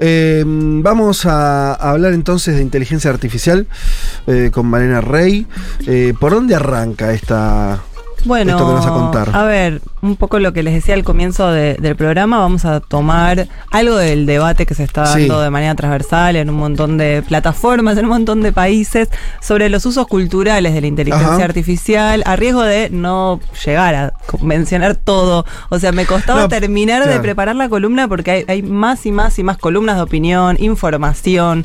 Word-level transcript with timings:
Eh, 0.00 0.44
vamos 0.46 1.24
a 1.26 1.74
hablar 1.74 2.12
entonces 2.12 2.56
de 2.56 2.62
inteligencia 2.62 3.10
artificial 3.10 3.66
eh, 4.26 4.50
con 4.52 4.66
Malena 4.66 5.00
Rey. 5.00 5.46
Eh, 5.86 6.14
¿Por 6.18 6.32
dónde 6.32 6.54
arranca 6.54 7.12
esta, 7.12 7.82
Bueno, 8.26 8.52
esto 8.52 8.66
que 8.66 8.72
nos 8.74 8.84
vas 8.84 8.86
a 8.86 8.94
contar? 8.94 9.46
ver, 9.46 9.80
un 10.02 10.16
poco 10.16 10.38
lo 10.38 10.52
que 10.52 10.62
les 10.62 10.74
decía 10.74 10.94
al 10.94 11.04
comienzo 11.04 11.50
de- 11.50 11.74
del 11.74 11.96
programa, 11.96 12.38
vamos 12.38 12.64
a 12.64 12.80
tomar 12.80 13.46
algo 13.70 13.96
del 13.96 14.26
debate 14.26 14.66
que 14.66 14.74
se 14.74 14.82
está 14.84 15.06
Sí. 15.06 15.20
dando 15.20 15.40
de 15.40 15.50
manera 15.50 15.74
transversal 15.74 16.36
en 16.36 16.50
un 16.50 16.56
montón 16.56 16.98
de 16.98 17.22
plataformas, 17.26 17.96
en 17.98 18.04
un 18.04 18.10
montón 18.10 18.42
de 18.42 18.52
países, 18.52 19.08
sobre 19.40 19.68
los 19.68 19.86
usos 19.86 20.06
culturales 20.06 20.74
de 20.74 20.80
la 20.80 20.86
inteligencia 20.86 21.34
Ajá. 21.34 21.44
artificial, 21.44 22.22
a 22.26 22.36
riesgo 22.36 22.62
de 22.62 22.90
no 22.90 23.40
llegar 23.64 23.94
a 23.94 24.12
mencionar 24.42 24.96
todo. 24.96 25.44
O 25.70 25.78
sea, 25.78 25.92
me 25.92 26.04
costaba 26.06 26.42
No, 26.42 26.48
terminar 26.48 27.06
de 27.08 27.20
preparar 27.20 27.56
la 27.56 27.68
columna 27.68 28.08
porque 28.08 28.30
hay, 28.30 28.44
hay 28.48 28.62
más 28.62 29.06
y 29.06 29.12
más 29.12 29.38
y 29.38 29.42
más 29.44 29.56
columnas 29.58 29.96
de 29.96 30.02
opinión, 30.02 30.56
información. 30.58 31.64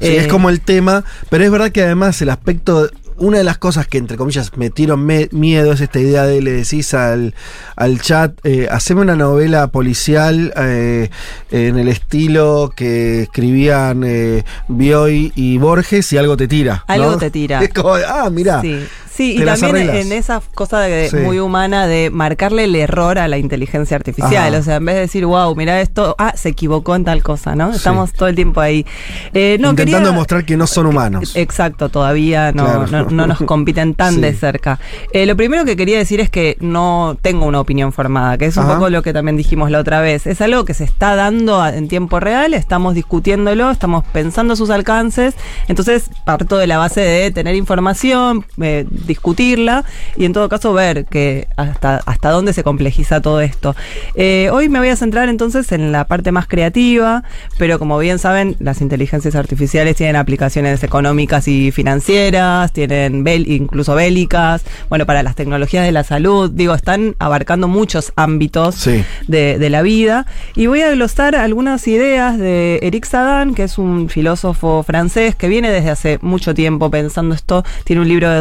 Sí, 0.00 0.08
eh, 0.08 0.16
es 0.18 0.28
como 0.28 0.48
el 0.50 0.60
tema, 0.60 1.04
pero 1.28 1.44
es 1.44 1.50
verdad 1.50 1.70
que 1.70 1.82
además 1.82 2.20
el 2.22 2.30
aspecto, 2.30 2.88
una 3.20 3.38
de 3.38 3.44
las 3.44 3.58
cosas 3.58 3.86
que 3.86 3.98
entre 3.98 4.16
comillas 4.16 4.56
metieron 4.56 5.04
me- 5.04 5.28
miedo 5.30 5.72
es 5.72 5.80
esta 5.80 6.00
idea 6.00 6.24
de 6.26 6.40
le 6.42 6.50
decís 6.52 6.92
al, 6.94 7.34
al 7.76 8.00
chat, 8.00 8.32
eh, 8.44 8.66
haceme 8.70 9.02
una 9.02 9.14
novela 9.14 9.68
policial 9.68 10.52
eh, 10.56 11.10
en 11.50 11.78
el 11.78 11.88
estilo 11.88 12.72
que 12.74 13.22
escribían 13.22 14.02
eh, 14.04 14.44
Bioy 14.68 15.32
y 15.36 15.58
Borges 15.58 16.12
y 16.12 16.18
algo 16.18 16.36
te 16.36 16.48
tira. 16.48 16.84
¿no? 16.88 16.94
Algo 16.94 17.16
te 17.18 17.30
tira. 17.30 17.60
Es 17.62 17.68
como, 17.74 17.94
ah, 17.94 18.28
mira. 18.32 18.60
Sí, 18.62 18.84
sí 19.12 19.34
te 19.36 19.42
y 19.42 19.44
las 19.44 19.60
también 19.60 19.88
arreglas. 19.88 20.06
en 20.06 20.12
esa 20.12 20.42
cosa 20.54 20.80
de- 20.80 21.10
Sí. 21.10 21.16
muy 21.16 21.38
humana 21.38 21.86
de 21.86 22.10
marcarle 22.10 22.64
el 22.64 22.74
error 22.76 23.18
a 23.18 23.28
la 23.28 23.38
inteligencia 23.38 23.96
artificial. 23.96 24.52
Ajá. 24.54 24.58
O 24.60 24.62
sea, 24.62 24.76
en 24.76 24.84
vez 24.84 24.94
de 24.94 25.00
decir, 25.02 25.26
wow, 25.26 25.54
mira 25.56 25.80
esto, 25.80 26.14
ah, 26.18 26.32
se 26.36 26.50
equivocó 26.50 26.94
en 26.96 27.04
tal 27.04 27.22
cosa, 27.22 27.54
¿no? 27.54 27.70
Sí. 27.72 27.76
Estamos 27.78 28.12
todo 28.12 28.28
el 28.28 28.34
tiempo 28.36 28.60
ahí. 28.60 28.86
Eh, 29.34 29.56
no, 29.60 29.70
Intentando 29.70 29.98
quería- 29.98 30.10
demostrar 30.12 30.44
que 30.44 30.56
no 30.56 30.66
son 30.66 30.86
humanos. 30.86 31.32
Exacto, 31.34 31.88
todavía 31.88 32.52
no, 32.52 32.64
Claro. 32.64 32.86
no, 32.86 33.10
no 33.10 33.26
nos 33.26 33.38
compiten 33.42 33.94
tan 33.94 34.14
Sí. 34.14 34.20
de 34.20 34.32
cerca. 34.34 34.78
Eh, 35.12 35.26
lo 35.26 35.36
primero 35.36 35.64
que 35.64 35.76
quería 35.76 35.98
decir 35.98 36.20
es 36.20 36.30
que 36.30 36.56
no 36.60 37.16
tengo 37.20 37.46
una 37.46 37.60
opinión 37.60 37.92
formada, 37.92 38.38
que 38.38 38.46
es 38.46 38.56
un 38.56 38.64
Ajá. 38.64 38.74
poco 38.74 38.90
lo 38.90 39.02
que 39.02 39.12
también 39.12 39.36
dijimos 39.36 39.70
la 39.70 39.78
otra 39.80 40.00
vez. 40.00 40.26
Es 40.26 40.40
algo 40.40 40.64
que 40.64 40.74
se 40.74 40.84
está 40.84 41.14
dando 41.16 41.66
en 41.66 41.88
tiempo 41.88 42.20
real, 42.20 42.54
estamos 42.54 42.94
discutiéndolo, 42.94 43.70
estamos 43.70 44.04
pensando 44.12 44.56
sus 44.56 44.70
alcances. 44.70 45.34
Entonces, 45.68 46.10
parto 46.24 46.56
de 46.56 46.66
la 46.66 46.78
base 46.78 47.00
de 47.00 47.30
tener 47.30 47.54
información, 47.54 48.44
eh, 48.60 48.86
discutirla 49.06 49.84
y 50.16 50.24
en 50.24 50.32
todo 50.32 50.48
caso 50.48 50.72
ver 50.72 51.04
que 51.06 51.48
hasta, 51.56 52.00
hasta 52.06 52.30
dónde 52.30 52.52
se 52.52 52.62
complejiza 52.62 53.20
todo 53.20 53.40
esto. 53.40 53.74
Eh, 54.14 54.48
hoy 54.52 54.68
me 54.68 54.78
voy 54.78 54.88
a 54.88 54.96
centrar 54.96 55.28
entonces 55.28 55.72
en 55.72 55.92
la 55.92 56.04
parte 56.06 56.32
más 56.32 56.46
creativa, 56.46 57.22
pero 57.58 57.78
como 57.78 57.98
bien 57.98 58.18
saben, 58.18 58.56
las 58.60 58.80
inteligencias 58.80 59.34
artificiales 59.34 59.96
tienen 59.96 60.16
aplicaciones 60.16 60.82
económicas 60.82 61.48
y 61.48 61.70
financieras, 61.70 62.72
tienen 62.72 63.24
incluso 63.46 63.94
bélicas, 63.94 64.62
bueno, 64.88 65.06
para 65.06 65.22
las 65.22 65.34
tecnologías 65.36 65.84
de 65.84 65.92
la 65.92 66.04
salud, 66.04 66.50
digo, 66.50 66.74
están 66.74 67.14
abarcando 67.18 67.68
muchos 67.68 68.12
ámbitos 68.16 68.74
Sí. 68.76 69.04
de, 69.28 69.58
de 69.58 69.70
la 69.70 69.82
vida. 69.82 70.26
Y 70.56 70.66
voy 70.66 70.80
a 70.82 70.90
glosar 70.90 71.34
algunas 71.36 71.86
ideas 71.88 72.38
de 72.38 72.78
Eric 72.82 73.04
Sadan, 73.04 73.54
que 73.54 73.64
es 73.64 73.78
un 73.78 74.08
filósofo 74.08 74.82
francés 74.82 75.34
que 75.36 75.48
viene 75.48 75.70
desde 75.70 75.90
hace 75.90 76.18
mucho 76.22 76.54
tiempo 76.54 76.90
pensando 76.90 77.34
esto. 77.34 77.64
Tiene 77.84 78.02
un 78.02 78.08
libro 78.08 78.30
de 78.30 78.40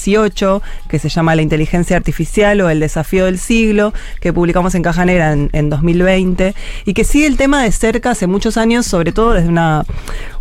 2018 0.00 0.62
que 0.88 0.98
se 0.98 1.08
llama 1.08 1.34
La 1.34 1.42
inteligencia 1.42 1.96
artificial 1.96 2.60
o 2.60 2.70
El 2.70 2.80
desafío 2.80 3.26
del 3.26 3.38
siglo, 3.38 3.92
que 4.20 4.32
publicamos 4.32 4.74
en 4.74 4.82
Caja 4.82 5.04
Negra 5.04 5.32
en 5.32 5.70
2020 5.70 6.54
y 6.86 6.94
que 6.94 7.04
sigue 7.04 7.26
el 7.26 7.36
tema 7.36 7.62
de 7.62 7.72
cerca 7.72 8.10
hace 8.10 8.26
muchos 8.26 8.56
años, 8.56 8.86
sobre 8.86 9.12
todo 9.12 9.34
desde 9.34 9.48
una, 9.48 9.84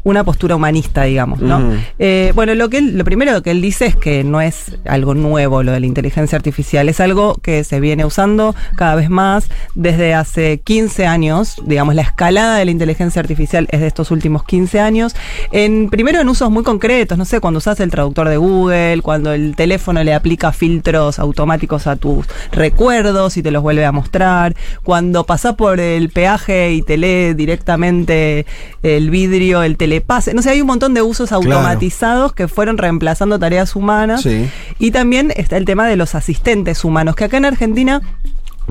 una 0.03 0.23
postura 0.23 0.55
humanista, 0.55 1.03
digamos, 1.03 1.39
¿no? 1.41 1.59
Eh, 1.99 2.31
bueno, 2.35 2.55
lo, 2.55 2.69
que 2.69 2.77
él- 2.77 2.97
lo 2.97 3.03
primero 3.03 3.41
que 3.43 3.51
él 3.51 3.61
dice 3.61 3.85
es 3.85 3.95
que 3.95 4.23
no 4.23 4.41
es 4.41 4.77
algo 4.85 5.13
nuevo 5.15 5.61
lo 5.63 5.71
de 5.71 5.79
la 5.79 5.85
inteligencia 5.85 6.35
artificial, 6.37 6.87
es 6.89 6.99
algo 6.99 7.35
que 7.41 7.63
se 7.63 7.79
viene 7.79 8.05
usando 8.05 8.55
cada 8.75 8.95
vez 8.95 9.09
más 9.09 9.49
desde 9.75 10.13
hace 10.13 10.59
15 10.63 11.05
años, 11.05 11.55
digamos, 11.65 11.95
la 11.95 12.01
escalada 12.03 12.57
de 12.57 12.65
la 12.65 12.71
inteligencia 12.71 13.19
artificial 13.19 13.67
es 13.71 13.81
de 13.81 13.87
estos 13.87 14.11
últimos 14.11 14.43
15 14.43 14.79
años, 14.79 15.15
en, 15.51 15.89
primero 15.89 16.19
en 16.21 16.29
usos 16.29 16.49
muy 16.49 16.63
concretos, 16.63 17.17
no 17.17 17.25
sé, 17.25 17.39
cuando 17.39 17.57
usas 17.57 17.79
el 17.79 17.89
traductor 17.91 18.29
de 18.29 18.37
Google, 18.37 19.01
cuando 19.01 19.33
el 19.33 19.55
teléfono 19.55 20.03
le 20.03 20.13
aplica 20.13 20.51
filtros 20.51 21.19
automáticos 21.19 21.87
a 21.87 21.95
tus 21.95 22.25
recuerdos 22.51 23.37
y 23.37 23.43
te 23.43 23.51
los 23.51 23.61
vuelve 23.63 23.85
a 23.85 23.91
mostrar, 23.91 24.55
cuando 24.83 25.25
pasás 25.25 25.55
por 25.55 25.79
el 25.79 26.09
peaje 26.09 26.73
y 26.73 26.81
te 26.81 26.97
lee 26.97 27.33
directamente 27.33 28.45
el 28.83 29.09
vidrio, 29.09 29.63
el 29.63 29.75
telepase, 29.99 30.33
no 30.33 30.41
sé, 30.41 30.49
hay 30.51 30.61
un 30.61 30.67
montón 30.67 30.93
de 30.93 31.01
usos 31.01 31.29
Claro. 31.29 31.43
automatizados 31.43 32.33
que 32.33 32.47
fueron 32.47 32.77
reemplazando 32.77 33.37
tareas 33.39 33.75
humanas. 33.75 34.21
Sí. 34.21 34.49
Y 34.79 34.91
también 34.91 35.31
está 35.35 35.57
el 35.57 35.65
tema 35.65 35.87
de 35.87 35.95
los 35.95 36.15
asistentes 36.15 36.83
humanos, 36.83 37.15
que 37.15 37.25
acá 37.25 37.37
en 37.37 37.45
Argentina. 37.45 38.01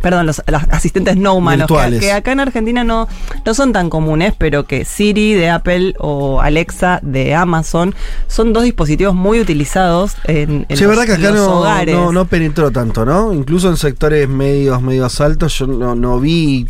Perdón, 0.01 0.27
los, 0.27 0.41
los 0.47 0.63
asistentes 0.71 1.17
no 1.17 1.35
humanos, 1.35 1.67
que, 1.67 1.99
que 1.99 2.13
acá 2.13 2.31
en 2.31 2.39
Argentina 2.39 2.85
no, 2.85 3.09
no 3.45 3.53
son 3.53 3.73
tan 3.73 3.91
comunes, 3.91 4.33
pero 4.39 4.65
que 4.65 4.85
Siri 4.85 5.35
de 5.35 5.51
Apple 5.51 5.95
o 5.99 6.41
Alexa 6.41 7.01
de 7.03 7.35
Amazon 7.35 7.97
son 8.29 8.53
dos 8.53 8.63
dispositivos 8.63 9.17
muy 9.17 9.41
utilizados 9.41 10.15
en, 10.23 10.67
en 10.69 10.77
Sí, 10.77 10.85
es 10.85 10.89
los, 10.89 10.91
verdad 10.91 11.05
que 11.05 11.21
acá 11.21 11.35
no, 11.35 11.59
hogares. 11.59 11.97
no, 11.97 12.13
no 12.13 12.27
penetró 12.27 12.71
tanto, 12.71 13.05
¿no? 13.05 13.33
Incluso 13.33 13.69
en 13.71 13.77
sectores 13.77 14.29
medios, 14.29 14.81
medios 14.83 15.21
altos, 15.21 15.59
yo 15.59 15.67
no, 15.67 15.97
no 15.97 16.21
vi 16.21 16.69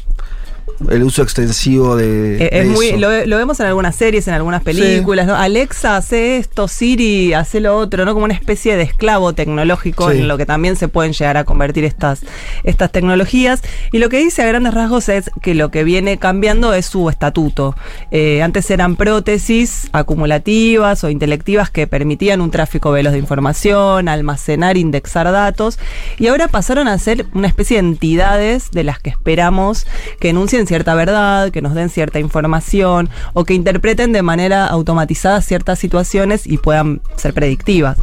el 0.90 1.02
uso 1.02 1.22
extensivo 1.22 1.96
de. 1.96 2.36
Eh, 2.44 2.48
es 2.52 2.68
muy, 2.68 2.92
lo, 2.98 3.26
lo 3.26 3.36
vemos 3.36 3.58
en 3.60 3.66
algunas 3.66 3.96
series, 3.96 4.28
en 4.28 4.34
algunas 4.34 4.62
películas, 4.62 5.26
¿no? 5.26 5.34
Alexa 5.34 5.96
hace 5.96 6.36
esto, 6.36 6.68
Siri 6.68 7.32
hace 7.32 7.60
lo 7.60 7.76
otro, 7.76 8.04
¿no? 8.04 8.14
Como 8.14 8.24
una 8.24 8.34
especie 8.34 8.76
de 8.76 8.82
esclavo 8.84 9.32
tecnológico 9.32 10.10
Sí. 10.10 10.18
en 10.18 10.28
lo 10.28 10.38
que 10.38 10.46
también 10.46 10.76
se 10.76 10.88
pueden 10.88 11.12
llegar 11.12 11.36
a 11.36 11.44
convertir 11.44 11.84
estas, 11.84 12.20
estas 12.64 12.92
tecnologías. 12.92 13.62
Y 13.92 13.98
lo 13.98 14.08
que 14.08 14.18
dice 14.18 14.42
a 14.42 14.46
grandes 14.46 14.74
rasgos 14.74 15.08
es 15.08 15.30
que 15.42 15.54
lo 15.54 15.70
que 15.70 15.84
viene 15.84 16.18
cambiando 16.18 16.72
es 16.74 16.86
su 16.86 17.08
estatuto. 17.10 17.74
Eh, 18.10 18.42
antes 18.42 18.70
eran 18.70 18.96
prótesis 18.96 19.88
acumulativas 19.92 21.02
o 21.04 21.10
intelectivas 21.10 21.70
que 21.70 21.86
permitían 21.86 22.40
un 22.40 22.50
tráfico 22.50 22.92
veloz 22.92 23.12
de 23.12 23.18
información, 23.18 24.08
almacenar, 24.08 24.76
indexar 24.76 25.30
datos, 25.32 25.78
y 26.18 26.28
ahora 26.28 26.48
pasaron 26.48 26.86
a 26.88 26.96
ser 26.98 27.26
una 27.34 27.48
especie 27.48 27.76
de 27.76 27.88
entidades 27.88 28.70
de 28.70 28.84
las 28.84 28.98
que 29.00 29.10
esperamos 29.10 29.86
que 30.20 30.28
enuncien 30.30 30.66
cierta 30.68 30.94
verdad, 30.94 31.50
que 31.50 31.60
nos 31.62 31.74
den 31.74 31.88
cierta 31.88 32.20
información 32.20 33.10
o 33.32 33.44
que 33.44 33.54
interpreten 33.54 34.12
de 34.12 34.22
manera 34.22 34.66
automatizada 34.66 35.40
ciertas 35.42 35.80
situaciones 35.80 36.46
y 36.46 36.58
puedan 36.58 37.00
ser 37.16 37.34
predictivas. 37.34 37.98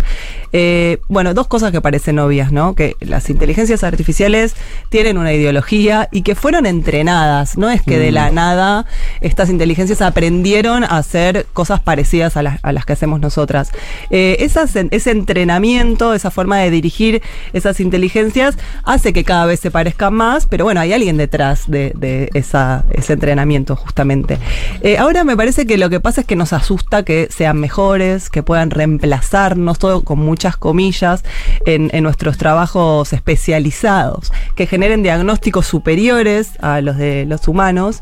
Eh, 0.57 0.99
bueno, 1.09 1.33
dos 1.33 1.47
cosas 1.47 1.71
que 1.71 1.81
parecen 1.81 2.17
obvias, 2.19 2.51
¿no? 2.51 2.75
Que 2.75 2.95
las 3.01 3.29
inteligencias 3.29 3.83
artificiales 3.83 4.55
tienen 4.89 5.17
una 5.17 5.33
ideología 5.33 6.07
y 6.11 6.21
que 6.21 6.33
fueron 6.33 6.65
entrenadas. 6.65 7.57
No 7.57 7.69
es 7.69 7.81
que 7.81 7.99
de 7.99 8.11
la 8.11 8.31
nada 8.31 8.85
estas 9.21 9.49
inteligencias 9.49 10.01
aprendieron 10.01 10.83
a 10.85 10.97
hacer 10.97 11.45
cosas 11.53 11.81
parecidas 11.81 12.37
a, 12.37 12.41
las- 12.43 12.59
a 12.63 12.71
las 12.71 12.85
que 12.85 12.93
hacemos 12.93 13.19
nosotras. 13.19 13.71
Eh, 14.11 14.37
esas- 14.39 14.75
ese 14.77 15.11
entrenamiento, 15.11 16.13
esa 16.13 16.31
forma 16.31 16.57
de 16.59 16.71
dirigir 16.71 17.21
esas 17.51 17.81
inteligencias 17.81 18.57
hace 18.85 19.11
que 19.11 19.25
cada 19.25 19.45
vez 19.45 19.59
se 19.59 19.71
parezcan 19.71 20.13
más, 20.13 20.45
pero 20.47 20.63
bueno, 20.63 20.79
hay 20.79 20.93
alguien 20.93 21.17
detrás 21.17 21.69
de, 21.69 21.91
de 21.95 22.29
esa- 22.33 22.54
ese 22.91 23.13
entrenamiento 23.13 23.75
justamente. 23.75 24.37
Eh, 24.81 24.97
ahora 24.97 25.23
me 25.23 25.35
parece 25.35 25.65
que 25.65 25.77
lo 25.77 25.89
que 25.89 25.99
pasa 25.99 26.21
es 26.21 26.27
que 26.27 26.35
nos 26.35 26.53
asusta 26.53 27.03
que 27.03 27.27
sean 27.29 27.59
mejores, 27.59 28.29
que 28.29 28.43
puedan 28.43 28.69
reemplazarnos, 28.69 29.79
todo 29.79 30.03
con 30.03 30.19
muchas 30.19 30.57
comillas, 30.57 31.23
en, 31.65 31.91
nuestros 32.03 32.37
trabajos 32.37 33.13
especializados, 33.13 34.31
que 34.55 34.67
generen 34.67 35.01
diagnósticos 35.01 35.65
superiores 35.65 36.51
a 36.61 36.81
los 36.81 36.97
de 36.97 37.25
los 37.25 37.47
humanos. 37.47 38.01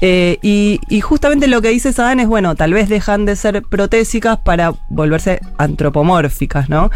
Eh, 0.00 0.38
y, 0.42 1.00
justamente 1.00 1.46
lo 1.46 1.62
que 1.62 1.68
dice 1.68 1.92
Sagan 1.92 2.20
es, 2.20 2.26
bueno, 2.28 2.54
tal 2.54 2.74
vez 2.74 2.88
dejan 2.88 3.24
de 3.24 3.36
ser 3.36 3.62
protésicas 3.62 4.38
para 4.38 4.74
volverse 4.88 5.40
antropomórficas, 5.56 6.68
¿no? 6.68 6.90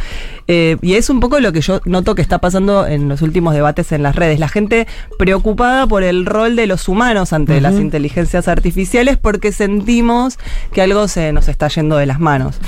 Eh, 0.46 0.76
y 0.82 0.94
es 0.94 1.08
un 1.08 1.20
poco 1.20 1.40
lo 1.40 1.52
que 1.52 1.60
yo 1.60 1.81
noto 1.84 2.14
que 2.14 2.22
está 2.22 2.38
pasando 2.38 2.87
en 2.87 3.08
los 3.08 3.22
últimos 3.22 3.55
debates 3.55 3.93
en 3.93 4.02
las 4.02 4.14
redes. 4.16 4.38
La 4.38 4.48
gente 4.48 4.87
preocupada 5.19 5.87
por 5.87 6.02
el 6.02 6.26
rol 6.26 6.56
de 6.56 6.66
los 6.66 6.88
humanos 6.88 6.92
ante 7.33 7.61
las 7.61 7.75
inteligencias 7.75 8.49
artificiales 8.49 9.17
porque 9.17 9.53
sentimos 9.53 10.39
que 10.73 10.83
algo 10.83 11.09
se 11.09 11.33
nos 11.33 11.49
está 11.49 11.69
yendo 11.69 11.97
de 11.97 12.06
las 12.06 12.21
manos. 12.21 12.59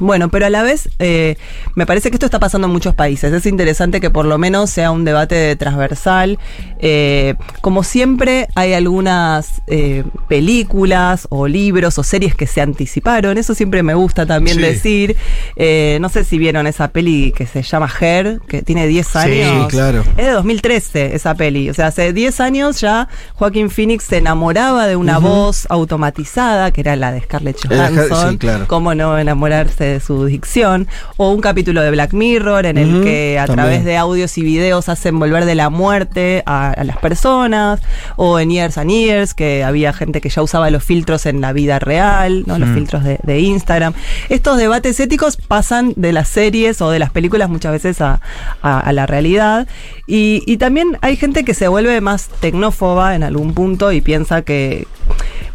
Bueno, 0.00 0.30
pero 0.30 0.46
a 0.46 0.50
la 0.50 0.62
vez 0.62 0.88
eh, 0.98 1.36
me 1.74 1.86
parece 1.86 2.10
que 2.10 2.16
esto 2.16 2.26
está 2.26 2.40
pasando 2.40 2.66
en 2.66 2.72
muchos 2.72 2.94
países. 2.94 3.32
Es 3.32 3.46
interesante 3.46 4.00
que 4.00 4.10
por 4.10 4.24
lo 4.24 4.38
menos 4.38 4.70
sea 4.70 4.90
un 4.90 5.04
debate 5.04 5.54
transversal. 5.56 6.38
Eh, 6.84 7.36
como 7.60 7.84
siempre, 7.84 8.48
hay 8.56 8.72
algunas 8.74 9.62
eh, 9.68 10.02
películas 10.28 11.26
o 11.30 11.46
libros 11.46 11.96
o 11.98 12.02
series 12.02 12.34
que 12.34 12.46
se 12.48 12.60
anticiparon. 12.60 13.38
Eso 13.38 13.54
siempre 13.54 13.82
me 13.82 13.94
gusta 13.94 14.26
también 14.26 14.56
Sí. 14.56 14.62
decir. 14.62 15.16
Eh, 15.56 15.98
no 16.00 16.08
sé 16.08 16.24
si 16.24 16.38
vieron 16.38 16.66
esa 16.66 16.88
peli 16.88 17.32
que 17.36 17.46
se 17.46 17.62
llama 17.62 17.88
Her, 18.00 18.40
que 18.48 18.62
tiene 18.62 18.86
10 18.88 19.16
años. 19.16 19.68
claro. 19.68 20.02
Es 20.16 20.26
de 20.26 20.32
2013 20.32 21.14
esa 21.14 21.34
peli. 21.34 21.70
O 21.70 21.74
sea, 21.74 21.86
hace 21.86 22.12
10 22.12 22.40
años 22.40 22.80
ya 22.80 23.08
Joaquín 23.34 23.70
Phoenix 23.70 24.04
se 24.04 24.16
enamoraba 24.18 24.86
de 24.86 24.96
una 24.96 25.18
voz 25.18 25.66
automatizada, 25.70 26.70
que 26.72 26.80
era 26.80 26.96
la 26.96 27.12
de 27.12 27.20
Scarlett 27.20 27.58
Johansson. 27.66 28.30
sí, 28.32 28.38
claro. 28.38 28.66
Cómo 28.66 28.94
no 28.94 29.16
enamorarse 29.18 29.84
de 29.84 30.00
su 30.00 30.24
dicción. 30.26 30.88
O 31.16 31.30
un 31.30 31.40
capítulo 31.40 31.80
de 31.82 31.90
Black 31.92 32.12
Mirror 32.12 32.66
en 32.66 32.78
el 32.78 33.02
que 33.04 33.38
a 33.38 33.46
también. 33.46 33.66
través 33.68 33.84
de 33.84 33.96
audios 33.96 34.36
y 34.38 34.42
videos 34.42 34.88
hacen 34.88 35.18
volver 35.18 35.44
de 35.44 35.54
la 35.54 35.70
muerte 35.70 36.42
a, 36.46 36.71
a 36.76 36.84
las 36.84 36.96
personas. 36.98 37.80
O 38.16 38.38
en 38.38 38.50
Years 38.50 38.78
and 38.78 38.90
Years, 38.90 39.34
que 39.34 39.64
había 39.64 39.92
gente 39.92 40.20
que 40.20 40.28
ya 40.28 40.42
usaba 40.42 40.70
los 40.70 40.82
filtros 40.84 41.26
en 41.26 41.40
la 41.40 41.52
vida 41.52 41.78
real, 41.78 42.44
¿no? 42.46 42.58
los 42.58 42.68
filtros 42.70 43.04
de, 43.04 43.18
de 43.22 43.40
Instagram. 43.40 43.94
Estos 44.28 44.56
debates 44.58 44.98
éticos 45.00 45.36
pasan 45.36 45.92
de 45.96 46.12
las 46.12 46.28
series 46.28 46.80
o 46.80 46.90
de 46.90 46.98
las 46.98 47.10
películas 47.10 47.48
muchas 47.48 47.72
veces 47.72 48.00
a, 48.00 48.20
a- 48.62 48.80
a 48.80 48.92
la 48.92 49.06
realidad. 49.06 49.66
Y, 50.06 50.42
y 50.46 50.56
también 50.56 50.98
hay 51.00 51.16
gente 51.16 51.44
que 51.44 51.54
se 51.54 51.68
vuelve 51.68 52.00
más 52.00 52.28
tecnófoba 52.40 53.14
en 53.14 53.22
algún 53.22 53.54
punto 53.54 53.92
y 53.92 54.00
piensa 54.00 54.42
que, 54.42 54.86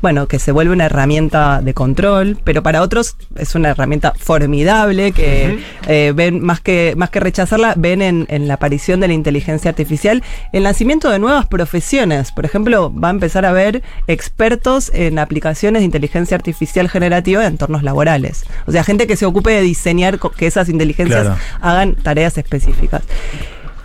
bueno, 0.02 0.28
que 0.28 0.40
se 0.40 0.52
vuelve 0.52 0.74
una 0.74 0.86
herramienta 0.86 1.62
de 1.62 1.74
control, 1.74 2.38
pero 2.44 2.62
para 2.64 2.82
otros 2.82 3.16
es 3.36 3.56
una 3.56 3.70
herramienta 3.70 4.14
formidable 4.18 5.12
que 5.12 5.60
eh, 5.88 6.14
ven 6.16 6.42
más 6.44 6.60
que 6.62 6.94
más 6.98 7.10
que 7.10 7.20
rechazarla, 7.20 7.74
ven 7.78 8.02
en, 8.02 8.26
en 8.30 8.48
la 8.48 8.56
aparición 8.56 9.00
de 9.00 9.08
la 9.08 9.14
inteligencia 9.14 9.70
artificial 9.70 10.24
el 10.54 10.64
nacimiento 10.64 11.07
de 11.10 11.20
nuevas 11.20 11.46
profesiones. 11.48 12.32
Por 12.32 12.46
ejemplo, 12.46 12.94
va 12.94 13.08
a 13.10 13.12
empezar 13.12 13.46
a 13.46 13.50
haber 13.50 13.84
expertos 14.08 14.92
en 14.94 15.20
aplicaciones 15.20 15.82
de 15.82 15.86
inteligencia 15.86 16.36
artificial 16.36 16.90
generativa 16.90 17.42
en 17.42 17.54
entornos 17.54 17.84
laborales. 17.84 18.46
O 18.66 18.72
sea, 18.72 18.84
gente 18.84 19.08
que 19.08 19.16
se 19.16 19.26
ocupe 19.26 19.52
de 19.52 19.62
diseñar 19.62 20.20
que 20.20 20.48
esas 20.48 20.70
inteligencias 20.70 21.22
Claro. 21.24 21.38
hagan 21.62 21.96
tareas 21.96 22.38
específicas. 22.38 23.04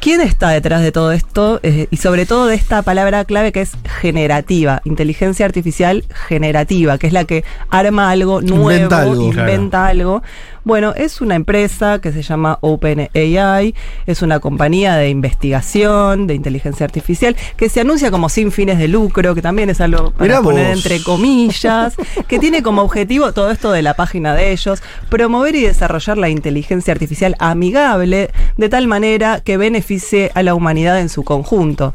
¿Quién 0.00 0.20
está 0.20 0.48
detrás 0.48 0.82
de 0.82 0.90
todo 0.90 1.12
esto? 1.12 1.60
Eh, 1.62 1.86
y 1.92 1.96
sobre 1.98 2.26
todo 2.26 2.46
de 2.48 2.56
esta 2.56 2.82
palabra 2.82 3.24
clave 3.24 3.52
que 3.52 3.60
es 3.60 3.70
generativa, 4.00 4.82
inteligencia 4.84 5.46
artificial 5.46 6.04
generativa, 6.26 6.98
que 6.98 7.06
es 7.06 7.12
la 7.12 7.24
que 7.24 7.44
arma 7.70 8.10
algo 8.10 8.40
nuevo, 8.42 8.72
Inventa 8.72 9.00
algo. 9.02 9.22
inventa 9.22 9.86
algo. 9.86 10.22
Bueno, 10.64 10.94
es 10.94 11.20
una 11.20 11.34
empresa 11.34 12.00
que 12.00 12.12
se 12.12 12.22
llama 12.22 12.58
OpenAI, 12.60 13.74
es 14.06 14.22
una 14.22 14.38
compañía 14.38 14.94
de 14.94 15.08
investigación, 15.08 16.28
de 16.28 16.34
inteligencia 16.34 16.84
artificial, 16.84 17.36
que 17.56 17.68
se 17.68 17.80
anuncia 17.80 18.12
como 18.12 18.28
sin 18.28 18.52
fines 18.52 18.78
de 18.78 18.86
lucro, 18.86 19.34
que 19.34 19.42
también 19.42 19.70
es 19.70 19.80
algo 19.80 20.12
para 20.12 20.24
Mirá 20.24 20.42
poner 20.42 20.68
vos. 20.68 20.76
entre 20.76 21.02
comillas, 21.02 21.96
que 22.28 22.38
tiene 22.38 22.62
como 22.62 22.82
objetivo 22.82 23.32
todo 23.32 23.50
esto 23.50 23.72
de 23.72 23.82
la 23.82 23.94
página 23.94 24.34
de 24.34 24.52
ellos, 24.52 24.82
promover 25.08 25.56
y 25.56 25.62
desarrollar 25.62 26.16
la 26.16 26.28
inteligencia 26.28 26.92
artificial 26.92 27.34
amigable 27.40 28.30
de 28.56 28.68
tal 28.68 28.86
manera 28.86 29.40
que 29.40 29.56
beneficie 29.56 30.30
a 30.34 30.44
la 30.44 30.54
humanidad 30.54 31.00
en 31.00 31.08
su 31.08 31.24
conjunto. 31.24 31.92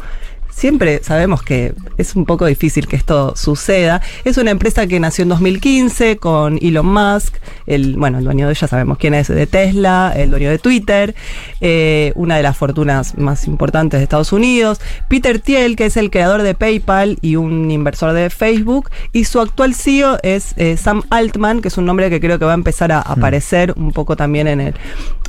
Siempre 0.57 1.03
sabemos 1.03 1.43
que 1.43 1.75
es 1.99 2.15
un 2.15 2.25
poco 2.25 2.47
difícil 2.47 2.87
que 2.87 2.95
esto 2.95 3.35
suceda. 3.35 4.01
Es 4.25 4.37
una 4.37 4.49
empresa 4.49 4.87
que 4.87 4.99
nació 4.99 5.21
en 5.21 5.29
2015 5.29 6.17
con 6.17 6.57
Elon 6.59 6.87
Musk, 6.87 7.35
el, 7.67 7.95
bueno, 7.95 8.17
el 8.17 8.23
dueño 8.23 8.47
de 8.47 8.53
ella 8.53 8.67
sabemos 8.67 8.97
quién 8.97 9.13
es, 9.13 9.27
de 9.27 9.45
Tesla, 9.45 10.11
el 10.15 10.31
dueño 10.31 10.49
de 10.49 10.57
Twitter, 10.57 11.13
eh, 11.61 12.11
una 12.15 12.37
de 12.37 12.41
las 12.41 12.57
fortunas 12.57 13.19
más 13.19 13.45
importantes 13.45 13.99
de 13.99 14.05
Estados 14.05 14.33
Unidos, 14.33 14.81
Peter 15.07 15.39
Thiel, 15.39 15.75
que 15.75 15.85
es 15.85 15.95
el 15.95 16.09
creador 16.09 16.41
de 16.41 16.55
PayPal 16.55 17.19
y 17.21 17.35
un 17.35 17.69
inversor 17.69 18.13
de 18.13 18.31
Facebook, 18.31 18.89
y 19.13 19.25
su 19.25 19.39
actual 19.39 19.75
CEO 19.75 20.17
es 20.23 20.55
eh, 20.57 20.75
Sam 20.75 21.03
Altman, 21.11 21.61
que 21.61 21.67
es 21.67 21.77
un 21.77 21.85
nombre 21.85 22.09
que 22.09 22.19
creo 22.19 22.39
que 22.39 22.45
va 22.45 22.53
a 22.53 22.55
empezar 22.55 22.91
a 22.91 23.01
aparecer 23.01 23.75
un 23.77 23.91
poco 23.91 24.15
también 24.15 24.47
en 24.47 24.59
el, 24.61 24.73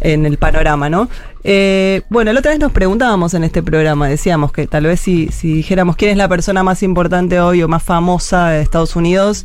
en 0.01 0.25
el 0.25 0.39
panorama, 0.39 0.89
¿no? 0.89 1.11
Eh, 1.45 2.03
bueno, 2.11 2.33
la 2.33 2.41
otra 2.41 2.51
vez 2.51 2.61
nos 2.61 2.73
preguntábamos 2.73 3.33
en 3.35 3.45
este 3.45 3.63
programa, 3.63 4.09
decíamos 4.09 4.53
que 4.53 4.67
tal 4.67 4.85
vez 4.85 5.01
si, 5.01 5.18
si 5.27 5.53
dijéramos 5.55 5.97
quién 5.97 6.13
es 6.13 6.17
la 6.17 6.29
persona 6.29 6.63
más 6.63 6.83
importante 6.85 7.41
hoy 7.41 7.63
o 7.65 7.69
más 7.69 7.83
famosa 7.83 8.51
de 8.51 8.63
Estados 8.63 8.95
Unidos, 8.95 9.45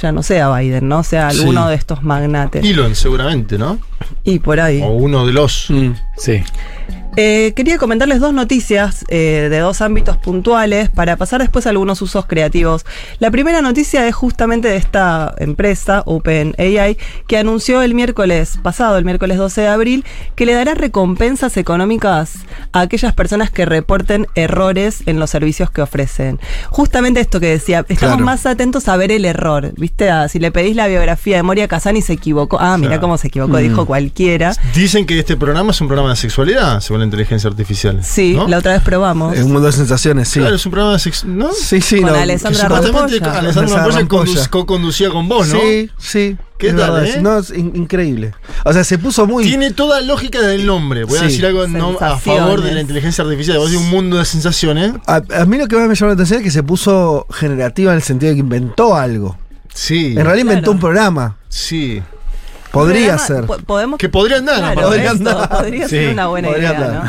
ya 0.00 0.10
no 0.10 0.22
sea 0.22 0.50
Biden, 0.56 0.88
¿no? 0.88 1.02
Sea 1.02 1.28
alguno 1.28 1.64
Sí. 1.64 1.68
de 1.70 1.74
estos 1.74 2.02
magnates. 2.02 2.64
Elon, 2.64 2.94
seguramente, 2.94 3.58
¿no? 3.58 3.78
Y 4.24 4.38
por 4.38 4.58
ahí. 4.58 4.80
O 4.82 4.88
uno 4.92 5.26
de 5.26 5.32
los. 5.34 5.66
Mm. 5.68 5.90
Sí. 6.16 6.42
Eh, 7.16 7.52
quería 7.54 7.76
comentarles 7.76 8.20
dos 8.20 8.32
noticias 8.32 9.04
eh, 9.08 9.48
de 9.50 9.58
dos 9.58 9.82
ámbitos 9.82 10.16
puntuales 10.16 10.88
para 10.88 11.16
pasar 11.18 11.42
después 11.42 11.66
a 11.66 11.70
algunos 11.70 12.00
usos 12.00 12.24
creativos. 12.24 12.86
La 13.18 13.30
primera 13.30 13.60
noticia 13.60 14.08
es 14.08 14.14
justamente 14.14 14.68
de 14.68 14.76
esta 14.76 15.34
empresa, 15.36 16.02
OpenAI, 16.06 16.96
que 17.26 17.36
anunció 17.36 17.82
el 17.82 17.92
miércoles 17.94 18.58
pasado, 18.62 18.96
el 18.96 19.04
miércoles 19.04 19.36
12 19.36 19.60
de 19.60 19.68
abril, 19.68 20.04
que 20.36 20.46
le 20.46 20.54
dará 20.54 20.72
recompensas 20.74 21.58
económicas 21.58 22.46
a 22.72 22.80
aquellas 22.80 23.12
personas 23.12 23.50
que 23.50 23.66
reporten 23.66 24.26
errores 24.34 25.02
en 25.04 25.18
los 25.18 25.28
servicios 25.28 25.70
que 25.70 25.82
ofrecen. 25.82 26.40
Justamente 26.70 27.20
esto 27.20 27.40
que 27.40 27.48
decía, 27.48 27.80
estamos 27.90 28.12
Claro. 28.16 28.24
más 28.24 28.46
atentos 28.46 28.88
a 28.88 28.96
ver 28.96 29.12
el 29.12 29.26
error, 29.26 29.72
¿viste? 29.76 30.08
Si 30.30 30.38
le 30.38 30.50
pedís 30.50 30.76
la 30.76 30.86
biografía 30.86 31.36
de 31.36 31.42
Moria 31.42 31.68
Kazan 31.68 31.96
y 31.98 32.00
se 32.02 32.14
equivocó. 32.14 32.58
Ah, 32.58 32.78
mira 32.78 32.92
Claro. 32.92 33.02
cómo 33.02 33.18
se 33.18 33.28
equivocó, 33.28 33.58
dijo 33.58 33.84
cualquiera. 33.84 34.54
Dicen 34.74 35.04
que 35.04 35.18
este 35.18 35.36
programa 35.36 35.72
es 35.72 35.80
un 35.82 35.88
programa 35.88 36.08
de 36.10 36.16
sexualidad, 36.16 36.80
según 36.80 37.01
la 37.02 37.06
inteligencia 37.06 37.48
artificial. 37.50 38.00
Sí, 38.02 38.34
¿no? 38.34 38.48
la 38.48 38.58
otra 38.58 38.72
vez 38.72 38.82
probamos. 38.82 39.34
Es 39.36 39.44
un 39.44 39.52
mundo 39.52 39.66
de 39.66 39.72
sensaciones, 39.72 40.28
sí. 40.28 40.40
Claro, 40.40 40.56
es 40.56 40.64
un 40.66 40.72
programa 40.72 40.96
de. 40.96 41.12
¿No? 41.26 41.52
Sí, 41.52 41.80
sí, 41.80 42.00
Con 42.00 42.12
no. 42.12 42.14
Alessandra 42.18 42.68
Rampolla. 42.68 43.38
Alessandra 43.38 43.86
Rampolla. 43.86 44.48
Co-conducía 44.48 45.10
con 45.10 45.28
vos, 45.28 45.48
¿no? 45.48 45.58
Sí, 45.60 45.90
sí. 45.98 46.36
¿Qué 46.58 46.68
es 46.68 46.76
tal, 46.76 46.92
verdad, 46.92 47.06
eh? 47.06 47.20
No, 47.20 47.38
es 47.38 47.50
in- 47.50 47.72
increíble. 47.74 48.32
O 48.64 48.72
sea, 48.72 48.84
se 48.84 48.96
puso 48.96 49.26
muy. 49.26 49.44
Tiene 49.44 49.72
toda 49.72 50.00
lógica 50.00 50.40
del 50.40 50.64
nombre. 50.64 51.02
Voy 51.04 51.18
a 51.18 51.22
decir 51.22 51.44
algo 51.44 51.66
no, 51.66 51.98
a 52.00 52.16
favor 52.18 52.62
de 52.62 52.72
la 52.72 52.80
inteligencia 52.80 53.24
artificial. 53.24 53.58
Vos 53.58 53.72
un 53.74 53.90
mundo 53.90 54.18
de 54.18 54.24
sensaciones. 54.24 54.92
A, 55.06 55.22
a 55.40 55.44
mí 55.44 55.58
lo 55.58 55.66
que 55.66 55.74
más 55.76 55.88
me 55.88 55.94
llamó 55.96 56.08
la 56.08 56.14
atención 56.14 56.38
es 56.40 56.44
que 56.44 56.50
se 56.52 56.62
puso 56.62 57.26
generativa 57.30 57.90
en 57.92 57.96
el 57.96 58.02
sentido 58.02 58.30
de 58.30 58.36
que 58.36 58.40
inventó 58.40 58.94
algo. 58.94 59.36
Sí. 59.74 60.08
En 60.16 60.24
realidad 60.24 60.42
inventó 60.42 60.70
un 60.70 60.78
programa. 60.78 61.36
Sí. 61.48 62.00
Podría 62.72 63.16
Programa- 63.16 63.26
ser. 63.26 63.44
po- 63.46 63.58
Podemos 63.58 63.98
Que 63.98 64.08
podrían 64.08 64.44
dar, 64.46 64.58
Claro, 64.74 64.88
podría 65.50 65.82
Sí, 65.88 65.88
ser 65.90 66.12
una 66.14 66.26
buena 66.28 66.48
podría 66.48 66.72
idea, 66.72 67.04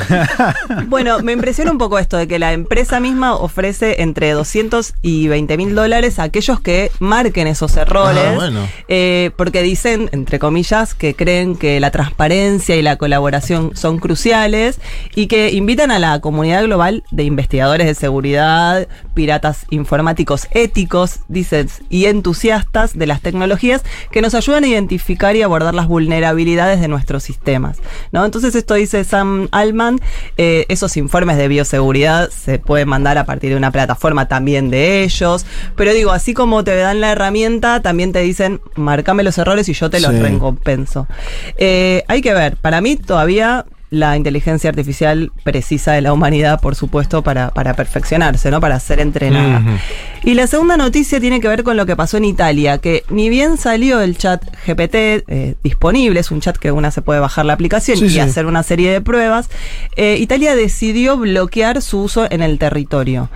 ¿no? 0.69 0.83
Bueno, 0.87 1.19
me 1.19 1.31
impresiona 1.31 1.71
un 1.71 1.77
poco 1.77 1.97
esto 1.99 2.17
de 2.17 2.27
que 2.27 2.37
la 2.37 2.53
empresa 2.53 2.99
misma 2.99 3.35
ofrece 3.35 4.01
entre 4.01 4.31
200 4.31 4.93
y 5.01 5.27
20 5.29 5.55
mil 5.57 5.73
dólares 5.73 6.19
a 6.19 6.23
aquellos 6.23 6.59
que 6.59 6.91
marquen 6.99 7.47
esos 7.47 7.75
errores. 7.77 8.23
Ah, 8.27 8.33
bueno. 8.35 8.59
eh, 8.89 9.31
porque 9.37 9.61
dicen, 9.63 10.09
entre 10.11 10.37
comillas, 10.37 10.93
que 10.95 11.15
creen 11.15 11.55
que 11.55 11.79
la 11.79 11.91
transparencia 11.91 12.75
y 12.75 12.81
la 12.81 12.97
colaboración 12.97 13.71
son 13.75 13.99
cruciales 13.99 14.79
y 15.15 15.27
que 15.27 15.51
invitan 15.51 15.91
a 15.91 15.99
la 15.99 16.19
comunidad 16.19 16.63
global 16.63 17.03
de 17.11 17.23
investigadores 17.23 17.87
de 17.87 17.95
seguridad, 17.95 18.87
piratas 19.13 19.65
informáticos 19.69 20.47
éticos, 20.51 21.19
dicen, 21.29 21.69
y 21.89 22.05
entusiastas 22.05 22.97
de 22.97 23.07
las 23.07 23.21
tecnologías 23.21 23.81
que 24.11 24.21
nos 24.21 24.33
ayudan 24.35 24.65
a 24.65 24.67
identificar 24.67 25.35
y 25.35 25.41
abordar 25.41 25.52
las 25.61 25.87
vulnerabilidades 25.87 26.81
de 26.81 26.87
nuestros 26.87 27.23
sistemas. 27.23 27.77
¿no? 28.11 28.25
Entonces 28.25 28.55
esto 28.55 28.73
dice 28.73 29.03
Sam 29.03 29.47
Altman, 29.51 29.99
eh, 30.37 30.65
esos 30.69 30.97
informes 30.97 31.37
de 31.37 31.47
bioseguridad 31.47 32.29
se 32.29 32.57
pueden 32.59 32.87
mandar 32.89 33.17
a 33.17 33.25
partir 33.25 33.51
de 33.51 33.57
una 33.57 33.71
plataforma 33.71 34.27
también 34.27 34.69
de 34.69 35.03
ellos, 35.03 35.45
pero 35.75 35.93
digo, 35.93 36.11
así 36.11 36.33
como 36.33 36.63
te 36.63 36.75
dan 36.75 37.01
la 37.01 37.11
herramienta, 37.11 37.81
también 37.81 38.11
te 38.13 38.19
dicen, 38.19 38.61
marcame 38.75 39.23
los 39.23 39.37
errores 39.37 39.69
y 39.69 39.73
yo 39.73 39.89
te 39.89 39.99
los 39.99 40.11
Sí. 40.13 40.19
recompenso. 40.19 41.07
Eh, 41.57 42.03
hay 42.07 42.21
que 42.21 42.33
ver, 42.33 42.55
para 42.57 42.81
mí 42.81 42.95
todavía 42.95 43.65
la 43.93 44.17
inteligencia 44.17 44.71
artificial 44.71 45.31
precisa 45.43 45.91
de 45.91 46.01
la 46.01 46.13
humanidad, 46.13 46.59
por 46.59 46.73
supuesto, 46.73 47.21
para, 47.21 47.51
para 47.51 47.75
perfeccionarse, 47.75 48.49
¿no? 48.49 48.59
Para 48.59 48.79
ser 48.79 48.99
entrenada. 48.99 49.61
Y 50.23 50.33
la 50.33 50.47
segunda 50.47 50.77
noticia 50.77 51.19
tiene 51.19 51.39
que 51.39 51.47
ver 51.47 51.61
con 51.61 51.77
lo 51.77 51.85
que 51.85 51.95
pasó 51.95 52.17
en 52.17 52.25
Italia, 52.25 52.79
que 52.79 53.03
ni 53.09 53.29
bien 53.29 53.57
salió 53.57 54.01
el 54.01 54.17
chat 54.17 54.43
GPT 54.65 54.95
eh, 55.27 55.55
disponible, 55.63 56.19
es 56.19 56.31
un 56.31 56.41
chat 56.41 56.57
que 56.57 56.71
una 56.71 56.89
se 56.89 57.03
puede 57.03 57.19
bajar 57.19 57.45
la 57.45 57.53
aplicación 57.53 57.97
Sí, 57.99 58.05
y 58.05 58.09
sí. 58.09 58.19
hacer 58.19 58.47
una 58.47 58.63
serie 58.63 58.91
de 58.91 58.99
pruebas, 58.99 59.49
eh, 59.95 60.17
Italia 60.19 60.55
decidió 60.55 61.15
bloquear 61.17 61.79
su 61.83 62.01
uso 62.01 62.25
en 62.31 62.41
el 62.41 62.57
territorio. 62.57 63.29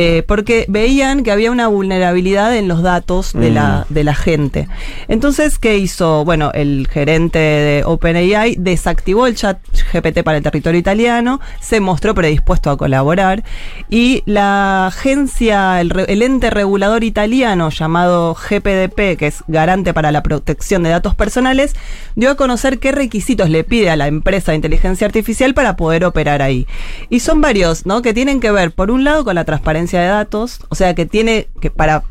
Eh, 0.00 0.22
porque 0.22 0.64
veían 0.68 1.24
que 1.24 1.32
había 1.32 1.50
una 1.50 1.66
vulnerabilidad 1.66 2.54
en 2.54 2.68
los 2.68 2.82
datos 2.84 3.32
de, 3.32 3.50
la, 3.50 3.84
de 3.88 4.04
la 4.04 4.14
gente. 4.14 4.68
Entonces, 5.08 5.58
¿qué 5.58 5.76
hizo? 5.76 6.24
Bueno, 6.24 6.52
el 6.54 6.86
gerente 6.88 7.40
de 7.40 7.82
OpenAI 7.84 8.54
desactivó 8.60 9.26
el 9.26 9.34
chat 9.34 9.58
GPT 9.92 10.22
para 10.22 10.36
el 10.36 10.44
territorio 10.44 10.78
italiano, 10.78 11.40
se 11.60 11.80
mostró 11.80 12.14
predispuesto 12.14 12.70
a 12.70 12.76
colaborar 12.76 13.42
y 13.90 14.22
la 14.24 14.86
agencia, 14.86 15.80
el, 15.80 15.92
el 16.06 16.22
ente 16.22 16.50
regulador 16.50 17.02
italiano 17.02 17.70
llamado 17.70 18.36
GPDP, 18.36 19.18
que 19.18 19.26
es 19.26 19.42
Garante 19.48 19.92
para 19.92 20.12
la 20.12 20.22
Protección 20.22 20.84
de 20.84 20.90
Datos 20.90 21.16
Personales, 21.16 21.74
dio 22.14 22.30
a 22.30 22.36
conocer 22.36 22.78
qué 22.78 22.92
requisitos 22.92 23.50
le 23.50 23.64
pide 23.64 23.90
a 23.90 23.96
la 23.96 24.06
empresa 24.06 24.52
de 24.52 24.56
inteligencia 24.56 25.08
artificial 25.08 25.54
para 25.54 25.74
poder 25.76 26.04
operar 26.04 26.40
ahí. 26.40 26.68
Y 27.10 27.18
son 27.18 27.40
varios, 27.40 27.84
¿no? 27.84 28.00
Que 28.00 28.14
tienen 28.14 28.38
que 28.38 28.52
ver, 28.52 28.70
por 28.70 28.92
un 28.92 29.02
lado, 29.02 29.24
con 29.24 29.34
la 29.34 29.44
transparencia 29.44 29.87
de 29.96 30.06
datos, 30.06 30.60
o 30.68 30.74
sea, 30.74 30.94
que 30.94 31.06
tiene 31.06 31.48
que 31.60 31.70
para 31.70 32.04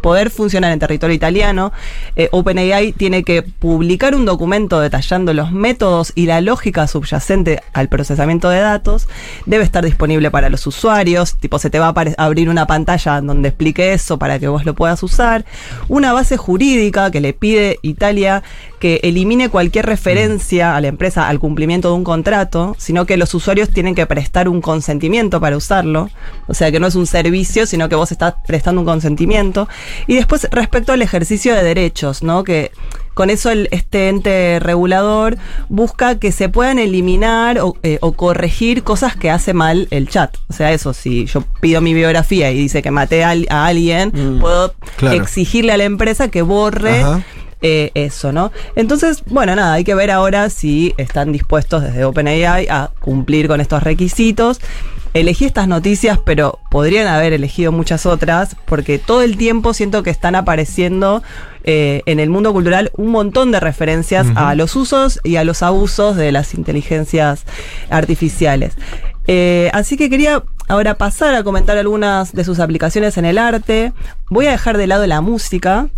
poder 0.00 0.30
funcionar 0.30 0.72
en 0.72 0.78
territorio 0.78 1.14
italiano, 1.14 1.72
eh, 2.16 2.28
OpenAI 2.32 2.92
tiene 2.92 3.22
que 3.24 3.42
publicar 3.42 4.14
un 4.14 4.24
documento 4.24 4.80
detallando 4.80 5.32
los 5.32 5.52
métodos 5.52 6.12
y 6.14 6.26
la 6.26 6.40
lógica 6.40 6.86
subyacente 6.86 7.60
al 7.72 7.88
procesamiento 7.88 8.48
de 8.48 8.60
datos. 8.60 9.08
Debe 9.46 9.64
estar 9.64 9.84
disponible 9.84 10.30
para 10.30 10.48
los 10.48 10.66
usuarios, 10.66 11.36
tipo 11.36 11.58
se 11.58 11.70
te 11.70 11.78
va 11.78 11.88
a 11.88 12.24
abrir 12.24 12.48
una 12.48 12.66
pantalla 12.66 13.20
donde 13.20 13.48
explique 13.48 13.92
eso 13.92 14.18
para 14.18 14.38
que 14.38 14.48
vos 14.48 14.64
lo 14.64 14.74
puedas 14.74 15.02
usar. 15.02 15.44
Una 15.88 16.12
base 16.12 16.36
jurídica 16.36 17.10
que 17.10 17.20
le 17.20 17.32
pide 17.32 17.78
Italia 17.82 18.42
que 18.78 19.00
elimine 19.02 19.48
cualquier 19.48 19.86
referencia 19.86 20.76
a 20.76 20.80
la 20.80 20.88
empresa 20.88 21.28
al 21.28 21.38
cumplimiento 21.38 21.88
de 21.88 21.94
un 21.94 22.04
contrato, 22.04 22.76
sino 22.78 23.06
que 23.06 23.16
los 23.16 23.34
usuarios 23.34 23.70
tienen 23.70 23.94
que 23.94 24.06
prestar 24.06 24.48
un 24.48 24.60
consentimiento 24.60 25.40
para 25.40 25.56
usarlo. 25.56 26.10
O 26.46 26.54
sea 26.54 26.70
que 26.70 26.80
no 26.80 26.86
es 26.86 26.94
un 26.94 27.06
servicio, 27.06 27.66
sino 27.66 27.88
que 27.88 27.94
vos 27.94 28.12
estás 28.12 28.34
prestando 28.46 28.80
un 28.80 28.86
consentimiento. 28.86 29.68
Y 30.06 30.16
después, 30.16 30.48
respecto 30.50 30.92
al 30.92 31.02
ejercicio 31.02 31.54
de 31.54 31.62
derechos, 31.62 32.22
¿no? 32.22 32.44
Que 32.44 32.72
con 33.14 33.30
eso 33.30 33.50
el, 33.50 33.68
este 33.70 34.10
ente 34.10 34.58
regulador 34.60 35.38
busca 35.70 36.18
que 36.18 36.32
se 36.32 36.50
puedan 36.50 36.78
eliminar 36.78 37.58
o, 37.60 37.74
eh, 37.82 37.98
corregir 38.14 38.82
cosas 38.82 39.16
que 39.16 39.30
hace 39.30 39.54
mal 39.54 39.88
el 39.90 40.08
chat. 40.08 40.36
O 40.48 40.52
sea, 40.52 40.72
eso, 40.72 40.92
si 40.92 41.24
yo 41.24 41.42
pido 41.60 41.80
mi 41.80 41.94
biografía 41.94 42.50
y 42.50 42.58
dice 42.58 42.82
que 42.82 42.90
maté 42.90 43.24
a, 43.24 43.30
alguien, 43.64 44.12
mm, 44.14 44.40
puedo 44.40 44.74
exigirle 45.12 45.72
a 45.72 45.78
la 45.78 45.84
empresa 45.84 46.28
que 46.28 46.42
borre. 46.42 47.04
Eh, 47.62 47.90
eso, 47.94 48.32
¿no? 48.32 48.52
Entonces, 48.76 49.22
bueno, 49.26 49.56
nada, 49.56 49.72
hay 49.72 49.82
que 49.82 49.94
ver 49.94 50.10
ahora 50.10 50.50
si 50.50 50.92
están 50.98 51.32
dispuestos 51.32 51.82
desde 51.82 52.04
OpenAI 52.04 52.68
a 52.68 52.90
cumplir 53.00 53.48
con 53.48 53.62
estos 53.62 53.82
requisitos 53.82 54.60
elegí 55.14 55.44
estas 55.44 55.68
noticias, 55.68 56.18
pero 56.24 56.58
podrían 56.70 57.06
haber 57.06 57.32
elegido 57.32 57.72
muchas 57.72 58.06
otras, 58.06 58.56
porque 58.66 58.98
todo 58.98 59.22
el 59.22 59.36
tiempo 59.36 59.74
siento 59.74 60.02
que 60.02 60.10
están 60.10 60.34
apareciendo 60.34 61.22
eh, 61.64 62.02
en 62.06 62.20
el 62.20 62.30
mundo 62.30 62.52
cultural 62.52 62.90
un 62.96 63.10
montón 63.10 63.50
de 63.50 63.60
referencias 63.60 64.26
a 64.36 64.54
los 64.54 64.76
usos 64.76 65.20
y 65.24 65.36
a 65.36 65.44
los 65.44 65.62
abusos 65.62 66.16
de 66.16 66.32
las 66.32 66.54
inteligencias 66.54 67.44
artificiales. 67.90 68.74
Eh, 69.26 69.70
así 69.72 69.96
que 69.96 70.08
quería 70.08 70.44
ahora 70.68 70.94
pasar 70.94 71.34
a 71.34 71.42
comentar 71.42 71.78
algunas 71.78 72.32
de 72.32 72.44
sus 72.44 72.58
aplicaciones 72.60 73.16
en 73.18 73.24
el 73.24 73.38
arte. 73.38 73.92
Voy 74.28 74.46
a 74.46 74.50
dejar 74.50 74.76
de 74.76 74.86
lado 74.86 75.06
la 75.06 75.20
música 75.20 75.88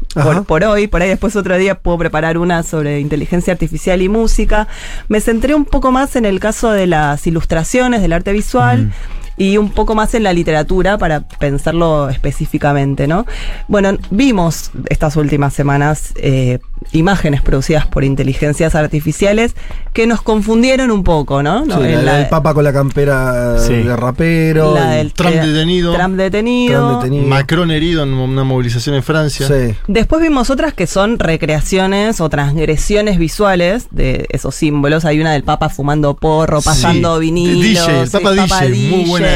por, 0.47 0.65
hoy, 0.65 0.87
por 0.87 1.03
ahí 1.03 1.09
después 1.09 1.37
otro 1.37 1.57
día 1.57 1.77
puedo 1.77 1.99
preparar 1.99 2.39
una 2.39 2.63
sobre 2.63 3.01
inteligencia 3.01 3.53
artificial 3.53 4.03
y 4.03 4.09
música. 4.09 4.69
Me 5.09 5.21
centré 5.21 5.55
un 5.55 5.65
poco 5.65 5.93
más 5.93 6.17
en 6.17 6.25
el 6.25 6.41
caso 6.41 6.71
de 6.71 6.87
las 6.87 7.27
ilustraciones, 7.27 8.03
del 8.03 8.13
arte 8.13 8.33
visual 8.33 8.93
y 9.39 9.57
un 9.57 9.71
poco 9.71 9.95
más 9.95 10.15
en 10.15 10.25
la 10.25 10.33
literatura 10.33 10.99
para 10.99 11.21
pensarlo 11.21 12.09
específicamente, 12.09 13.07
¿no? 13.07 13.25
Bueno, 13.69 13.97
vimos 14.11 14.73
estas 14.89 15.17
últimas 15.17 15.55
semanas 15.55 16.13
eh, 16.17 16.59
imágenes 16.93 17.41
producidas 17.43 17.87
por 17.87 18.05
inteligencias 18.05 18.75
artificiales 18.75 19.55
que 19.93 20.07
nos 20.07 20.23
confundieron 20.23 20.91
un 20.91 21.05
poco, 21.05 21.43
¿no? 21.43 21.65
Sí, 21.65 21.71
la, 21.71 22.17
del 22.19 22.29
Papa 22.29 22.53
con 22.53 22.65
la 22.65 22.73
campera 22.73 23.55
de 23.55 23.97
rapero. 23.97 24.75
La 24.75 24.91
del 24.91 25.13
Trump 25.13 25.37
detenido. 25.37 25.95
Trump 25.95 26.17
detenido. 26.17 27.05
Macron 27.27 27.71
herido 27.71 28.03
en 28.03 28.15
una 28.15 28.45
movilización 28.45 28.97
en 28.97 29.03
Francia. 29.03 29.47
Sí. 29.47 29.75
Después 29.87 30.21
vimos 30.21 30.51
otras 30.51 30.75
que 30.75 30.87
son 30.87 31.19
recreaciones 31.19 32.21
o 32.21 32.29
transgresiones 32.29 33.19
visuales 33.19 33.87
de 33.93 34.27
esos 34.31 34.55
símbolos. 34.55 35.05
Hay 35.05 35.21
una 35.21 35.33
del 35.33 35.45
Papa 35.45 35.69
fumando 35.69 36.15
porro, 36.15 36.61
pasando 36.61 37.19
vinilo. 37.19 37.61
DJ, 37.61 38.03
el 38.03 38.11
Papa, 38.11 38.33
DJ, 38.33 38.91
muy 38.91 39.05
buena 39.09 39.28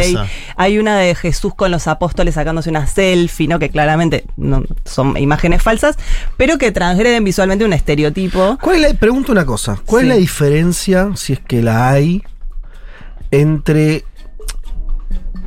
hay 0.57 0.79
una 0.79 0.99
de 0.99 1.15
Jesús 1.15 1.55
con 1.55 1.71
los 1.71 1.87
apóstoles 1.87 2.35
sacándose 2.35 2.71
una 2.71 2.87
selfie, 2.87 3.49
¿no? 3.49 3.59
Que 3.59 3.71
claramente 3.71 4.25
no, 4.37 4.65
son 4.85 5.17
imágenes 5.17 5.63
falsas, 5.63 5.97
pero 6.37 6.59
que 6.59 6.73
transgreden 6.73 7.25
visualmente 7.25 7.65
un 7.65 7.73
estereotipo. 7.73 8.59
¿Cuál 8.61 8.85
es 8.85 8.95
pregunto 8.95 9.33
una 9.33 9.45
cosa, 9.45 9.81
¿cuál 9.85 10.05
es 10.05 10.09
la 10.09 10.17
diferencia, 10.17 11.11
si 11.15 11.35
es 11.35 11.41
que 11.41 11.63
la 11.63 11.91
hay, 11.91 12.23
entre 13.31 14.05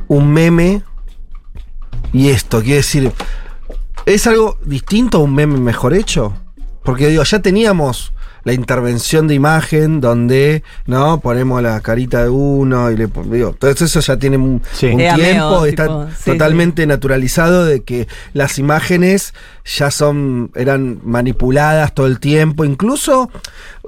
un 0.08 0.32
meme 0.32 0.82
y 2.12 2.30
esto? 2.30 2.60
Quiere 2.60 2.76
decir, 2.76 3.12
¿es 4.06 4.26
algo 4.26 4.58
distinto 4.64 5.18
a 5.18 5.22
un 5.22 5.34
meme 5.34 5.58
mejor 5.58 5.94
hecho? 5.94 6.34
Porque 6.82 7.08
digo, 7.08 7.22
ya 7.24 7.40
teníamos 7.40 8.12
la 8.46 8.52
intervención 8.52 9.26
de 9.26 9.34
imagen 9.34 10.00
donde 10.00 10.62
no 10.86 11.18
ponemos 11.18 11.60
la 11.60 11.80
carita 11.80 12.22
de 12.22 12.28
uno 12.28 12.92
y 12.92 12.96
le 12.96 13.08
digo, 13.24 13.52
todo 13.58 13.72
eso 13.72 13.98
ya 13.98 14.16
tiene 14.18 14.36
un, 14.36 14.62
tiempo, 14.78 15.66
está 15.66 16.06
totalmente 16.24 16.86
naturalizado 16.86 17.64
de 17.64 17.82
que 17.82 18.06
las 18.34 18.60
imágenes 18.60 19.34
ya 19.64 19.90
son 19.90 20.52
eran 20.54 21.00
manipuladas 21.02 21.92
todo 21.92 22.06
el 22.06 22.20
tiempo, 22.20 22.64
incluso 22.64 23.30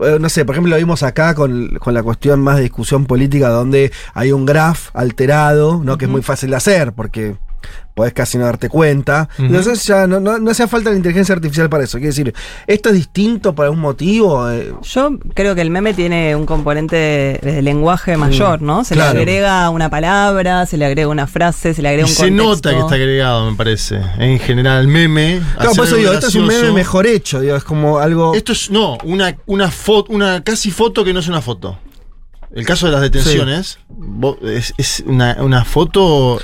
eh, 0.00 0.18
no 0.20 0.28
sé, 0.28 0.44
por 0.44 0.56
ejemplo, 0.56 0.70
lo 0.70 0.76
vimos 0.76 1.04
acá 1.04 1.36
con, 1.36 1.76
con, 1.78 1.94
la 1.94 2.02
cuestión 2.02 2.40
más 2.40 2.56
de 2.56 2.62
discusión 2.62 3.06
política 3.06 3.50
donde 3.50 3.92
hay 4.12 4.32
un 4.32 4.44
graph 4.44 4.88
alterado, 4.92 5.80
¿no? 5.84 5.96
que 5.98 6.06
es 6.06 6.10
muy 6.10 6.22
fácil 6.22 6.50
de 6.50 6.56
hacer 6.56 6.92
porque 6.94 7.36
podés 7.98 8.12
casi 8.12 8.38
no 8.38 8.44
darte 8.44 8.68
cuenta. 8.68 9.28
Entonces 9.38 9.84
ya 9.84 10.06
no, 10.06 10.20
no, 10.20 10.50
hace 10.50 10.68
falta 10.68 10.90
la 10.90 10.96
inteligencia 10.96 11.34
artificial 11.34 11.68
para 11.68 11.82
eso. 11.82 11.98
Quiere 11.98 12.08
decir, 12.08 12.32
¿esto 12.68 12.90
es 12.90 12.94
distinto 12.94 13.56
por 13.56 13.64
algún 13.64 13.80
motivo? 13.80 14.48
Eh, 14.48 14.72
Yo 14.82 15.18
creo 15.34 15.56
que 15.56 15.62
el 15.62 15.70
meme 15.70 15.94
tiene 15.94 16.36
un 16.36 16.46
componente 16.46 17.40
de, 17.42 17.62
lenguaje 17.62 18.16
mayor, 18.16 18.62
¿no? 18.62 18.84
Se 18.84 18.94
le 18.94 19.02
agrega 19.02 19.68
una 19.70 19.90
palabra, 19.90 20.64
se 20.66 20.76
le 20.76 20.86
agrega 20.86 21.08
una 21.08 21.26
frase, 21.26 21.74
se 21.74 21.82
le 21.82 21.88
agrega 21.88 22.06
un 22.06 22.14
Se 22.14 22.30
nota 22.30 22.70
que 22.70 22.78
está 22.78 22.94
agregado, 22.94 23.50
me 23.50 23.56
parece. 23.56 24.00
En 24.18 24.38
general, 24.38 24.86
meme. 24.86 25.40
Claro, 25.56 25.72
por 25.74 25.86
eso 25.86 25.96
digo, 25.96 26.12
esto 26.12 26.28
es 26.28 26.34
un 26.36 26.46
meme 26.46 26.70
mejor 26.70 27.06
hecho, 27.06 27.40
digo, 27.40 27.56
es 27.56 27.64
como 27.64 27.98
algo. 27.98 28.32
Esto 28.34 28.52
es, 28.52 28.70
no, 28.70 28.96
una, 29.02 29.36
una 29.46 29.72
foto, 29.72 30.12
una 30.12 30.44
casi 30.44 30.70
foto 30.70 31.04
que 31.04 31.12
no 31.12 31.18
es 31.18 31.26
una 31.26 31.42
foto. 31.42 31.78
El 32.50 32.64
caso 32.64 32.86
de 32.86 32.92
las 32.92 33.02
detenciones 33.02 33.78
es, 34.78 35.04
una, 35.06 35.64
foto 35.64 36.40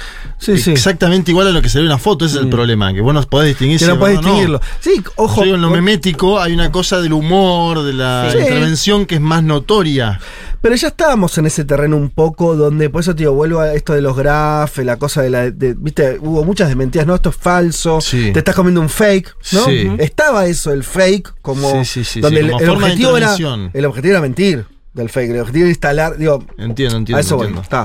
exactamente 0.46 1.30
igual 1.30 1.46
a 1.46 1.50
lo 1.50 1.62
que 1.62 1.68
sería 1.68 1.86
una 1.86 1.98
foto. 1.98 2.26
Ese 2.26 2.36
es 2.36 2.40
el 2.42 2.48
mm. 2.48 2.50
problema, 2.50 2.92
que 2.92 3.00
vos 3.00 3.14
no 3.14 3.22
podés 3.22 3.48
distinguir. 3.48 3.78
Que 3.78 3.86
no 3.86 3.98
podés 3.98 4.20
distinguirlo. 4.20 4.60
Sí, 4.80 5.02
ojo. 5.16 5.44
en 5.44 5.60
lo 5.60 5.70
memético 5.70 6.40
hay 6.40 6.52
una 6.52 6.70
cosa 6.70 7.00
del 7.00 7.12
humor, 7.12 7.82
de 7.82 7.94
la 7.94 8.30
intervención 8.32 9.06
que 9.06 9.16
es 9.16 9.20
más 9.20 9.42
notoria. 9.42 10.20
Pero 10.60 10.76
ya 10.76 10.88
estábamos 10.88 11.36
en 11.36 11.44
ese 11.44 11.64
terreno 11.64 11.96
un 11.96 12.08
poco 12.08 12.56
donde, 12.56 12.88
por 12.88 13.02
eso, 13.02 13.14
tío, 13.14 13.34
vuelvo 13.34 13.60
a 13.60 13.74
esto 13.74 13.92
de 13.92 14.00
los 14.00 14.16
grafs, 14.16 14.78
la 14.78 14.96
cosa 14.96 15.20
de 15.20 15.30
la. 15.30 15.50
Viste, 15.50 16.18
hubo 16.20 16.42
muchas 16.44 16.68
desmentidas, 16.68 17.06
no, 17.06 17.14
esto 17.14 17.30
es 17.30 17.36
falso, 17.36 17.98
te 18.10 18.38
estás 18.38 18.54
comiendo 18.54 18.80
un 18.80 18.88
fake, 18.88 19.36
¿no? 19.52 19.66
Estaba 19.98 20.46
eso, 20.46 20.72
el 20.72 20.84
fake, 20.84 21.34
como. 21.42 21.70
donde 22.16 22.40
el, 22.40 22.70
objetivo 22.70 23.16
era, 23.16 23.36
el 23.72 23.84
objetivo 23.84 24.12
era 24.12 24.20
mentir 24.20 24.73
del 24.94 25.08
fake. 25.10 25.32
El 25.32 25.40
objetivo 25.40 25.64
de 25.64 25.70
instalar, 25.70 26.16
digo. 26.16 26.44
Entiendo, 26.56 26.96
entiendo. 26.96 27.18
eso 27.18 27.36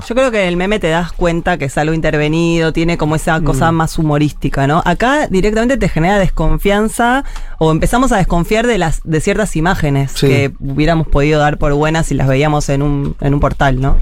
Yo 0.07 0.15
creo 0.15 0.31
que 0.31 0.43
en 0.43 0.47
el 0.47 0.57
meme 0.57 0.79
te 0.79 0.89
das 0.89 1.11
cuenta 1.11 1.57
que 1.57 1.65
es 1.65 1.77
algo 1.77 1.93
intervenido, 1.93 2.71
tiene 2.71 2.97
como 2.97 3.15
esa 3.15 3.41
cosa 3.41 3.71
mm. 3.71 3.75
más 3.75 3.97
humorística, 3.97 4.67
¿no? 4.67 4.83
Acá 4.85 5.27
directamente 5.27 5.77
te 5.77 5.89
genera 5.89 6.19
desconfianza 6.19 7.23
o 7.57 7.71
empezamos 7.71 8.11
a 8.11 8.17
desconfiar 8.17 8.67
de 8.67 8.77
las 8.77 9.01
de 9.03 9.19
ciertas 9.21 9.55
imágenes 9.55 10.13
que 10.13 10.53
hubiéramos 10.59 11.07
podido 11.07 11.39
dar 11.39 11.57
por 11.57 11.73
buenas 11.73 12.07
si 12.07 12.13
las 12.13 12.27
veíamos 12.27 12.69
en 12.69 12.83
un, 12.83 13.15
en 13.19 13.33
un 13.33 13.39
portal, 13.39 13.81
¿no? 13.81 13.97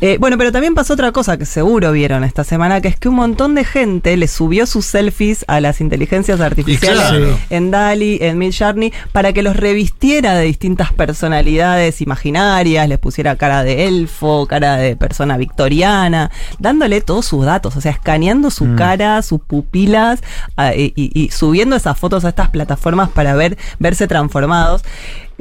Eh, 0.00 0.18
bueno, 0.20 0.38
pero 0.38 0.52
también 0.52 0.74
pasó 0.74 0.94
otra 0.94 1.10
cosa 1.10 1.36
que 1.36 1.46
seguro 1.46 1.90
vieron 1.90 2.22
esta 2.22 2.44
semana, 2.44 2.80
que 2.80 2.88
es 2.88 2.96
que 2.96 3.08
un 3.08 3.16
montón 3.16 3.56
de 3.56 3.64
gente 3.64 4.16
le 4.16 4.28
subió 4.28 4.66
sus 4.66 4.86
selfies 4.86 5.44
a 5.48 5.60
las 5.60 5.80
inteligencias 5.80 6.40
artificiales 6.40 7.36
en 7.50 7.72
DALI, 7.72 8.18
en 8.20 8.38
Midjourney, 8.38 8.92
para 9.10 9.32
que 9.32 9.42
los 9.42 9.56
revistiera 9.56 10.36
de 10.36 10.44
distintas 10.44 10.92
personalidades 10.92 12.00
imaginadas 12.00 12.51
les 12.62 12.98
pusiera 12.98 13.36
cara 13.36 13.62
de 13.62 13.86
elfo, 13.86 14.46
cara 14.46 14.76
de 14.76 14.96
persona 14.96 15.36
victoriana, 15.36 16.30
dándole 16.58 17.00
todos 17.00 17.26
sus 17.26 17.44
datos, 17.44 17.76
o 17.76 17.80
sea, 17.80 17.92
escaneando 17.92 18.50
su 18.50 18.64
mm. 18.64 18.76
cara, 18.76 19.22
sus 19.22 19.40
pupilas 19.40 20.20
y, 20.76 21.30
subiendo 21.32 21.76
esas 21.76 21.98
fotos 21.98 22.24
a 22.24 22.28
estas 22.28 22.50
plataformas 22.50 23.10
para 23.10 23.34
ver, 23.34 23.56
verse 23.78 24.06
transformados. 24.06 24.82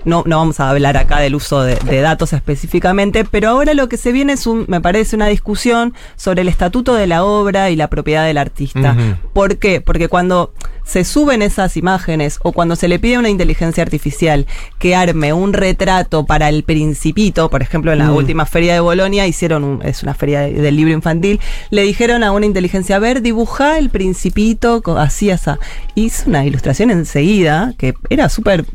No, 0.05 0.23
no 0.25 0.37
vamos 0.37 0.59
a 0.59 0.69
hablar 0.69 0.97
acá 0.97 1.19
del 1.19 1.35
uso 1.35 1.61
de, 1.61 2.01
datos 2.01 2.33
específicamente, 2.33 3.25
pero 3.25 3.49
ahora 3.49 3.73
lo 3.73 3.87
que 3.89 3.97
se 3.97 4.11
viene 4.11 4.33
es, 4.33 4.47
un, 4.47 4.65
me 4.67 4.81
parece, 4.81 5.15
una 5.15 5.27
discusión 5.27 5.93
sobre 6.15 6.41
el 6.41 6.47
estatuto 6.47 6.95
de 6.95 7.07
la 7.07 7.23
obra 7.23 7.69
y 7.69 7.75
la 7.75 7.89
propiedad 7.89 8.25
del 8.25 8.37
artista. 8.37 8.95
¿Por 9.33 9.57
qué? 9.57 9.81
Porque 9.81 10.07
cuando 10.07 10.53
se 10.83 11.03
suben 11.03 11.41
esas 11.41 11.77
imágenes 11.77 12.39
o 12.41 12.51
cuando 12.51 12.75
se 12.75 12.87
le 12.87 12.99
pide 12.99 13.15
a 13.15 13.19
una 13.19 13.29
inteligencia 13.29 13.83
artificial 13.83 14.47
que 14.79 14.95
arme 14.95 15.31
un 15.31 15.53
retrato 15.53 16.25
para 16.25 16.49
el 16.49 16.63
principito, 16.63 17.49
por 17.49 17.61
ejemplo, 17.61 17.91
en 17.91 17.99
la 17.99 18.11
última 18.11 18.45
feria 18.45 18.73
de 18.73 18.79
Bolonia 18.79 19.27
hicieron, 19.27 19.81
es 19.83 20.01
una 20.03 20.13
feria 20.13 20.41
del 20.41 20.75
libro 20.75 20.93
infantil, 20.93 21.39
le 21.69 21.83
dijeron 21.83 22.23
a 22.23 22.31
una 22.31 22.45
inteligencia, 22.45 22.95
a 22.95 22.99
ver, 22.99 23.21
dibuja 23.21 23.77
el 23.77 23.89
principito 23.89 24.81
así, 24.97 25.29
así. 25.29 25.51
Hizo 25.95 26.29
una 26.29 26.45
ilustración 26.45 26.91
enseguida 26.91 27.73
que 27.77 27.93
era 28.09 28.29
súper 28.29 28.65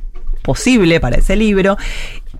posible 0.46 1.00
para 1.00 1.16
ese 1.16 1.34
libro 1.34 1.76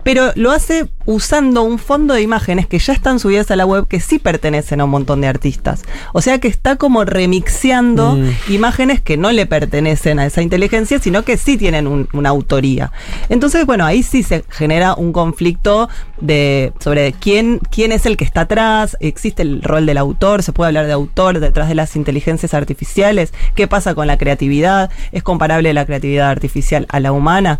pero 0.07 0.31
lo 0.35 0.51
hace 0.51 0.87
usando 1.03 1.63
un 1.63 1.79
fondo 1.79 2.13
de 2.13 2.21
imágenes 2.21 2.65
que 2.65 2.79
ya 2.79 2.93
están 2.93 3.19
subidas 3.19 3.51
a 3.51 3.57
la 3.57 3.65
web 3.65 3.89
que 3.89 3.99
sí 3.99 4.19
pertenecen 4.19 4.79
a 4.79 4.85
un 4.85 4.89
montón 4.89 5.19
de 5.19 5.27
artistas. 5.27 5.83
O 6.13 6.21
sea 6.21 6.39
que 6.39 6.47
está 6.47 6.77
como 6.77 7.03
remixeando 7.03 8.15
mm. 8.15 8.53
imágenes 8.53 9.01
que 9.01 9.17
no 9.17 9.33
le 9.33 9.45
pertenecen 9.45 10.19
a 10.19 10.25
esa 10.25 10.41
inteligencia, 10.41 10.99
sino 10.99 11.23
que 11.23 11.35
sí 11.35 11.57
tienen 11.57 12.07
una 12.13 12.29
autoría. 12.29 12.93
Entonces, 13.27 13.65
bueno, 13.65 13.85
ahí 13.85 14.01
sí 14.01 14.23
se 14.23 14.45
genera 14.49 14.95
un 14.95 15.11
conflicto 15.11 15.89
de 16.21 16.71
sobre 16.79 17.11
quién, 17.11 17.59
quién 17.69 17.91
es 17.91 18.05
el 18.05 18.15
que 18.15 18.23
está 18.23 18.41
atrás, 18.41 18.95
existe 19.01 19.41
el 19.41 19.61
rol 19.61 19.85
del 19.85 19.97
autor, 19.97 20.41
se 20.41 20.53
puede 20.53 20.69
hablar 20.69 20.85
de 20.85 20.93
autor 20.93 21.41
detrás 21.41 21.67
de 21.67 21.75
las 21.75 21.97
inteligencias 21.97 22.53
artificiales, 22.53 23.33
qué 23.55 23.67
pasa 23.67 23.93
con 23.93 24.07
la 24.07 24.17
creatividad, 24.17 24.89
es 25.11 25.21
comparable 25.21 25.73
la 25.73 25.85
creatividad 25.85 26.29
artificial 26.29 26.85
a 26.87 27.01
la 27.01 27.11
humana. 27.11 27.59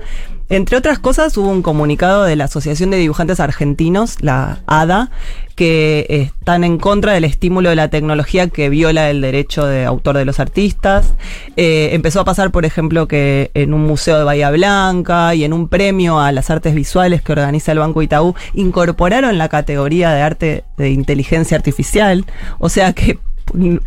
Entre 0.49 0.77
otras 0.77 0.99
cosas, 0.99 1.37
hubo 1.37 1.49
un 1.49 1.61
comunicado 1.61 2.23
de 2.23 2.37
la 2.37 2.45
Asociación 2.45 2.89
de 2.89 2.97
Dibujantes 2.97 3.41
Argentinos, 3.41 4.21
la 4.21 4.59
ADA, 4.65 5.11
que 5.55 6.05
están 6.09 6.63
en 6.63 6.77
contra 6.77 7.13
del 7.13 7.25
estímulo 7.25 7.69
de 7.69 7.75
la 7.75 7.89
tecnología 7.89 8.47
que 8.47 8.69
viola 8.69 9.09
el 9.09 9.21
derecho 9.21 9.65
de 9.65 9.83
autor 9.83 10.15
de 10.15 10.23
los 10.23 10.39
artistas. 10.39 11.15
Eh, 11.57 11.89
empezó 11.93 12.21
a 12.21 12.25
pasar, 12.25 12.51
por 12.51 12.63
ejemplo, 12.63 13.07
que 13.07 13.51
en 13.55 13.73
un 13.73 13.85
museo 13.85 14.17
de 14.19 14.23
Bahía 14.23 14.51
Blanca 14.51 15.35
y 15.35 15.43
en 15.43 15.51
un 15.51 15.67
premio 15.67 16.19
a 16.19 16.31
las 16.31 16.49
artes 16.49 16.75
visuales 16.75 17.21
que 17.21 17.33
organiza 17.33 17.73
el 17.73 17.79
Banco 17.79 18.01
Itaú, 18.01 18.35
incorporaron 18.53 19.37
la 19.37 19.49
categoría 19.49 20.11
de 20.11 20.21
arte 20.21 20.63
de 20.77 20.91
inteligencia 20.91 21.57
artificial. 21.57 22.25
O 22.59 22.69
sea 22.69 22.93
que 22.93 23.19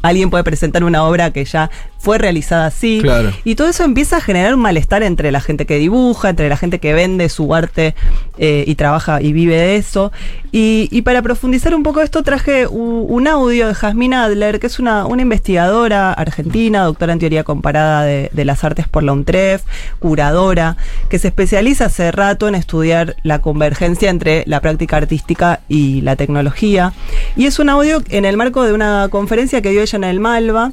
alguien 0.02 0.30
puede 0.30 0.44
presentar 0.44 0.84
una 0.84 1.04
obra 1.04 1.30
que 1.32 1.44
ya 1.44 1.70
fue 1.98 2.18
realizada 2.18 2.66
así. 2.66 3.02
Y 3.44 3.54
todo 3.54 3.68
eso 3.68 3.84
empieza 3.84 4.16
a 4.16 4.20
generar 4.20 4.54
un 4.54 4.60
malestar 4.60 5.02
entre 5.02 5.30
la 5.32 5.40
gente 5.40 5.66
que 5.66 5.78
dibuja, 5.78 6.30
entre 6.30 6.48
la 6.48 6.56
gente 6.56 6.78
que 6.78 6.94
vende 6.94 7.28
su 7.28 7.54
arte 7.54 7.94
eh, 8.38 8.64
y 8.66 8.74
trabaja 8.74 9.20
y 9.20 9.32
vive 9.32 9.56
de 9.56 9.76
eso. 9.76 10.12
Y, 10.52 11.02
para 11.02 11.22
profundizar 11.22 11.74
un 11.74 11.82
poco 11.82 12.00
esto 12.00 12.22
traje 12.22 12.66
un, 12.66 13.26
audio 13.28 13.68
de 13.68 13.74
Jasmine 13.74 14.16
Adler, 14.16 14.58
que 14.58 14.66
es 14.66 14.78
una, 14.78 15.06
investigadora 15.18 16.12
argentina, 16.12 16.84
doctora 16.84 17.12
en 17.12 17.18
teoría 17.18 17.44
comparada 17.44 18.02
de, 18.04 18.30
de, 18.32 18.44
las 18.44 18.64
artes 18.64 18.88
por 18.88 19.02
la 19.02 19.12
UNTREF, 19.12 19.62
curadora, 19.98 20.76
que 21.08 21.18
se 21.18 21.28
especializa 21.28 21.86
hace 21.86 22.10
rato 22.10 22.48
en 22.48 22.54
estudiar 22.54 23.16
la 23.22 23.40
convergencia 23.40 24.10
entre 24.10 24.42
la 24.46 24.60
práctica 24.60 24.96
artística 24.96 25.60
y 25.68 26.00
la 26.00 26.16
tecnología. 26.16 26.92
Y 27.36 27.46
es 27.46 27.58
un 27.58 27.68
audio 27.68 28.02
en 28.08 28.24
el 28.24 28.36
marco 28.36 28.64
de 28.64 28.72
una 28.72 29.08
conferencia 29.10 29.62
que 29.62 29.70
dio 29.70 29.82
ella 29.82 29.96
en 29.96 30.04
el 30.04 30.20
Malva, 30.20 30.72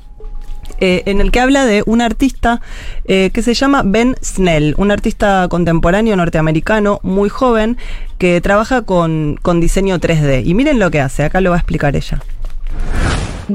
eh, 0.79 1.03
en 1.05 1.21
el 1.21 1.31
que 1.31 1.39
habla 1.39 1.65
de 1.65 1.83
un 1.85 2.01
artista 2.01 2.61
eh, 3.05 3.31
que 3.33 3.41
se 3.41 3.53
llama 3.53 3.83
Ben 3.85 4.15
Snell, 4.23 4.75
un 4.77 4.91
artista 4.91 5.47
contemporáneo 5.49 6.15
norteamericano 6.15 6.99
muy 7.03 7.29
joven 7.29 7.77
que 8.17 8.41
trabaja 8.41 8.83
con, 8.83 9.37
con 9.41 9.59
diseño 9.59 9.99
3D. 9.99 10.45
Y 10.45 10.53
miren 10.53 10.79
lo 10.79 10.91
que 10.91 11.01
hace, 11.01 11.23
acá 11.23 11.41
lo 11.41 11.49
va 11.49 11.57
a 11.57 11.59
explicar 11.59 11.95
ella 11.95 12.21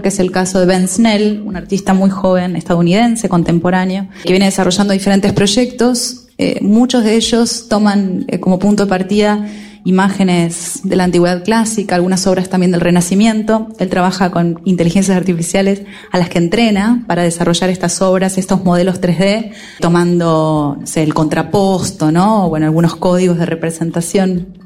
que 0.00 0.08
es 0.08 0.18
el 0.20 0.30
caso 0.30 0.58
de 0.58 0.64
Ben 0.64 0.88
Snell, 0.88 1.42
un 1.44 1.54
artista 1.54 1.92
muy 1.92 2.08
joven 2.08 2.56
estadounidense, 2.56 3.28
contemporáneo, 3.28 4.06
que 4.24 4.30
viene 4.30 4.46
desarrollando 4.46 4.94
diferentes 4.94 5.34
proyectos. 5.34 6.28
Eh, 6.38 6.60
muchos 6.62 7.04
de 7.04 7.16
ellos 7.16 7.66
toman 7.68 8.24
como 8.40 8.58
punto 8.58 8.84
de 8.84 8.88
partida 8.88 9.46
imágenes 9.84 10.80
de 10.84 10.96
la 10.96 11.04
antigüedad 11.04 11.44
clásica, 11.44 11.94
algunas 11.94 12.26
obras 12.26 12.48
también 12.48 12.72
del 12.72 12.80
Renacimiento. 12.80 13.68
Él 13.78 13.88
trabaja 13.88 14.30
con 14.30 14.60
inteligencias 14.64 15.16
artificiales 15.16 15.82
a 16.10 16.18
las 16.18 16.28
que 16.28 16.38
entrena 16.38 17.04
para 17.06 17.22
desarrollar 17.22 17.70
estas 17.70 18.00
obras, 18.02 18.38
estos 18.38 18.64
modelos 18.64 19.00
3D, 19.00 19.52
tomando 19.80 20.78
el 20.94 21.14
contraposto, 21.14 22.12
¿no? 22.12 22.48
bueno, 22.48 22.66
algunos 22.66 22.96
códigos 22.96 23.38
de 23.38 23.46
representación 23.46 24.58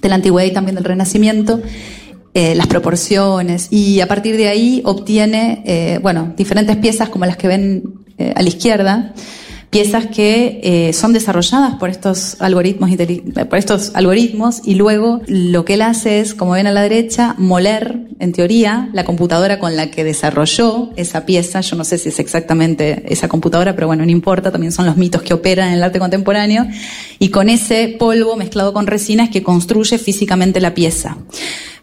de 0.00 0.08
la 0.08 0.14
antigüedad 0.14 0.46
y 0.48 0.52
también 0.52 0.76
del 0.76 0.84
Renacimiento. 0.84 1.60
Eh, 2.32 2.54
las 2.54 2.68
proporciones 2.68 3.66
y 3.72 4.00
a 4.00 4.06
partir 4.06 4.36
de 4.36 4.46
ahí 4.46 4.82
obtiene, 4.84 5.64
eh, 5.66 5.98
bueno, 6.00 6.32
diferentes 6.36 6.76
piezas 6.76 7.08
como 7.08 7.26
las 7.26 7.36
que 7.36 7.48
ven 7.48 8.04
eh, 8.18 8.32
a 8.36 8.42
la 8.42 8.48
izquierda, 8.48 9.14
piezas 9.70 10.06
que 10.06 10.60
eh, 10.64 10.92
son 10.92 11.12
desarrolladas 11.12 11.76
por 11.76 11.90
estos 11.90 12.36
algoritmos 12.40 12.90
por 13.48 13.58
estos 13.58 13.92
algoritmos 13.94 14.62
y 14.64 14.74
luego 14.74 15.20
lo 15.28 15.64
que 15.64 15.74
él 15.74 15.82
hace 15.82 16.20
es, 16.20 16.34
como 16.34 16.52
ven 16.52 16.66
a 16.66 16.72
la 16.72 16.82
derecha, 16.82 17.36
moler, 17.38 18.00
en 18.18 18.32
teoría, 18.32 18.90
la 18.92 19.04
computadora 19.04 19.60
con 19.60 19.76
la 19.76 19.90
que 19.90 20.02
desarrolló 20.02 20.90
esa 20.96 21.24
pieza. 21.24 21.60
Yo 21.60 21.76
no 21.76 21.84
sé 21.84 21.98
si 21.98 22.08
es 22.08 22.18
exactamente 22.18 23.04
esa 23.06 23.28
computadora, 23.28 23.74
pero 23.74 23.86
bueno, 23.86 24.04
no 24.04 24.10
importa, 24.10 24.50
también 24.50 24.72
son 24.72 24.86
los 24.86 24.96
mitos 24.96 25.22
que 25.22 25.34
operan 25.34 25.68
en 25.68 25.74
el 25.74 25.82
arte 25.82 26.00
contemporáneo. 26.00 26.66
Y 27.18 27.28
con 27.28 27.48
ese 27.48 27.96
polvo 27.98 28.36
mezclado 28.36 28.72
con 28.72 28.88
resina 28.88 29.24
es 29.24 29.30
que 29.30 29.42
construye 29.42 29.98
físicamente 29.98 30.60
la 30.60 30.74
pieza. 30.74 31.16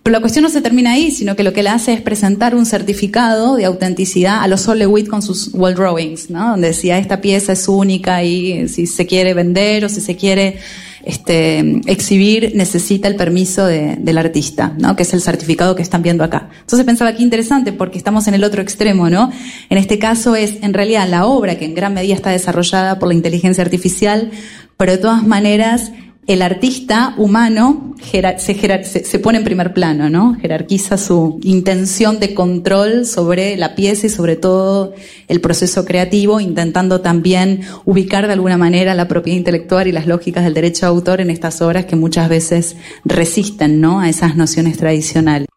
Pero 0.08 0.20
la 0.20 0.22
cuestión 0.22 0.44
no 0.44 0.50
se 0.50 0.62
termina 0.62 0.94
ahí, 0.94 1.12
sino 1.12 1.36
que 1.36 1.44
lo 1.44 1.52
que 1.52 1.60
él 1.60 1.68
hace 1.68 1.92
es 1.92 2.00
presentar 2.00 2.56
un 2.56 2.66
certificado 2.66 3.58
de 3.58 3.66
autenticidad 3.66 4.42
a 4.42 4.48
los 4.48 4.66
Lewitt 4.66 5.10
con 5.10 5.22
sus 5.22 5.54
wall 5.54 5.76
drawings, 5.76 6.30
¿no? 6.30 6.52
Donde 6.52 6.70
decía 6.70 6.98
esta 6.98 7.20
pieza 7.20 7.52
es 7.52 7.68
única 7.68 8.24
y 8.24 8.70
si 8.70 8.88
se 8.88 9.06
quiere 9.06 9.34
vender 9.34 9.84
o 9.84 9.90
si 9.90 10.00
se 10.00 10.16
quiere 10.16 10.60
este, 11.04 11.82
exhibir 11.88 12.54
necesita 12.56 13.10
el 13.10 13.18
permiso 13.18 13.66
del 13.66 14.18
artista, 14.18 14.74
¿no? 14.80 14.96
Que 14.96 15.04
es 15.04 15.14
el 15.14 15.20
certificado 15.20 15.76
que 15.76 15.82
están 15.82 16.04
viendo 16.04 16.24
acá. 16.24 16.52
Entonces 16.62 16.86
pensaba 16.86 17.14
que 17.14 17.22
interesante 17.22 17.74
porque 17.74 17.98
estamos 17.98 18.30
en 18.30 18.34
el 18.34 18.46
otro 18.46 18.62
extremo, 18.62 19.10
¿no? 19.10 19.30
En 19.70 19.78
este 19.78 20.00
caso 20.00 20.38
es 20.38 20.54
en 20.62 20.74
realidad 20.74 21.06
la 21.10 21.26
obra 21.26 21.58
que 21.58 21.66
en 21.66 21.76
gran 21.76 21.94
medida 21.94 22.16
está 22.16 22.30
desarrollada 22.30 22.98
por 22.98 23.10
la 23.10 23.14
inteligencia 23.14 23.62
artificial, 23.62 24.32
pero 24.78 24.94
de 24.94 25.00
todas 25.00 25.28
maneras 25.28 25.92
el 26.28 26.42
artista 26.42 27.14
humano 27.18 27.96
se, 28.38 29.20
pone 29.20 29.38
en 29.38 29.44
primer 29.46 29.74
plano, 29.74 30.10
¿no? 30.10 30.36
Jerarquiza 30.36 30.98
su 30.98 31.40
intención 31.42 32.20
de 32.20 32.34
control 32.34 33.06
sobre 33.06 33.56
la 33.56 33.76
pieza 33.76 34.08
y 34.08 34.10
sobre 34.10 34.36
todo 34.36 34.94
el 35.30 35.40
proceso 35.40 35.86
creativo, 35.86 36.42
intentando 36.42 37.00
también 37.00 37.62
ubicar 37.86 38.28
de 38.28 38.34
alguna 38.34 38.58
manera 38.58 38.94
la 38.94 39.08
propiedad 39.08 39.38
intelectual 39.38 39.88
y 39.88 39.94
las 39.94 40.06
lógicas 40.06 40.44
del 40.44 40.54
derecho 40.54 40.86
de 40.86 40.90
autor 40.90 41.22
en 41.22 41.30
estas 41.30 41.62
obras 41.62 41.86
que 41.86 41.96
muchas 41.96 42.28
veces 42.28 42.76
resisten, 43.06 43.80
¿no? 43.80 44.02
A 44.02 44.10
esas 44.10 44.36
nociones 44.36 44.78
tradicionales. 44.78 45.48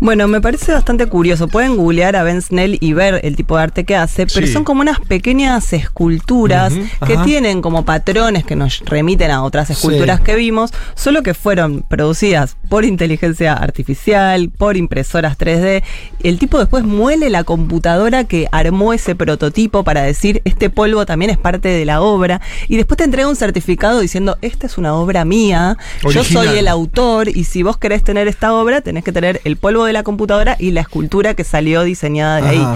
Bueno, 0.00 0.26
me 0.28 0.40
parece 0.40 0.72
bastante 0.72 1.06
curioso. 1.06 1.46
Pueden 1.46 1.76
googlear 1.76 2.16
a 2.16 2.22
Ben 2.22 2.40
Snell 2.40 2.78
y 2.80 2.94
ver 2.94 3.20
el 3.22 3.36
tipo 3.36 3.58
de 3.58 3.64
arte 3.64 3.84
que 3.84 3.96
hace, 3.96 4.26
pero 4.26 4.46
son 4.46 4.64
como 4.64 4.80
unas 4.80 4.98
pequeñas 4.98 5.74
esculturas 5.74 6.72
que 7.06 7.18
tienen 7.18 7.60
como 7.60 7.84
patrones 7.84 8.44
que 8.44 8.56
nos 8.56 8.80
remiten 8.80 9.30
a 9.30 9.42
otras 9.42 9.68
esculturas 9.68 10.20
que 10.20 10.36
vimos, 10.36 10.72
solo 10.94 11.22
que 11.22 11.34
fueron 11.34 11.82
producidas 11.82 12.56
por 12.70 12.86
inteligencia 12.86 13.52
artificial, 13.52 14.48
por 14.48 14.78
impresoras 14.78 15.36
3D. 15.36 15.82
El 16.22 16.38
tipo 16.38 16.58
después 16.58 16.84
muele 16.84 17.28
la 17.28 17.44
computadora 17.44 18.24
que 18.24 18.48
armó 18.52 18.94
ese 18.94 19.14
prototipo 19.14 19.84
para 19.84 20.02
decir, 20.02 20.40
este 20.46 20.70
polvo 20.70 21.04
también 21.04 21.30
es 21.30 21.36
parte 21.36 21.68
de 21.68 21.84
la 21.84 22.00
obra, 22.00 22.40
y 22.68 22.76
después 22.76 22.96
te 22.96 23.04
entrega 23.04 23.28
un 23.28 23.36
certificado 23.36 24.00
diciendo, 24.00 24.38
esta 24.40 24.66
es 24.66 24.78
una 24.78 24.94
obra 24.94 25.26
mía, 25.26 25.76
yo 26.10 26.24
soy 26.24 26.56
el 26.56 26.68
autor, 26.68 27.28
y 27.28 27.44
si 27.44 27.62
vos 27.62 27.76
querés 27.76 28.02
tener 28.02 28.28
esta 28.28 28.54
obra, 28.54 28.80
tenés 28.80 29.04
que 29.04 29.12
tener 29.12 29.42
el 29.44 29.56
polvo 29.58 29.84
de 29.84 29.89
de 29.90 29.94
la 29.94 30.02
computadora 30.02 30.56
y 30.58 30.70
la 30.70 30.80
escultura 30.80 31.34
que 31.34 31.44
salió 31.44 31.82
diseñada 31.82 32.40
de 32.40 32.48
ahí. 32.48 32.66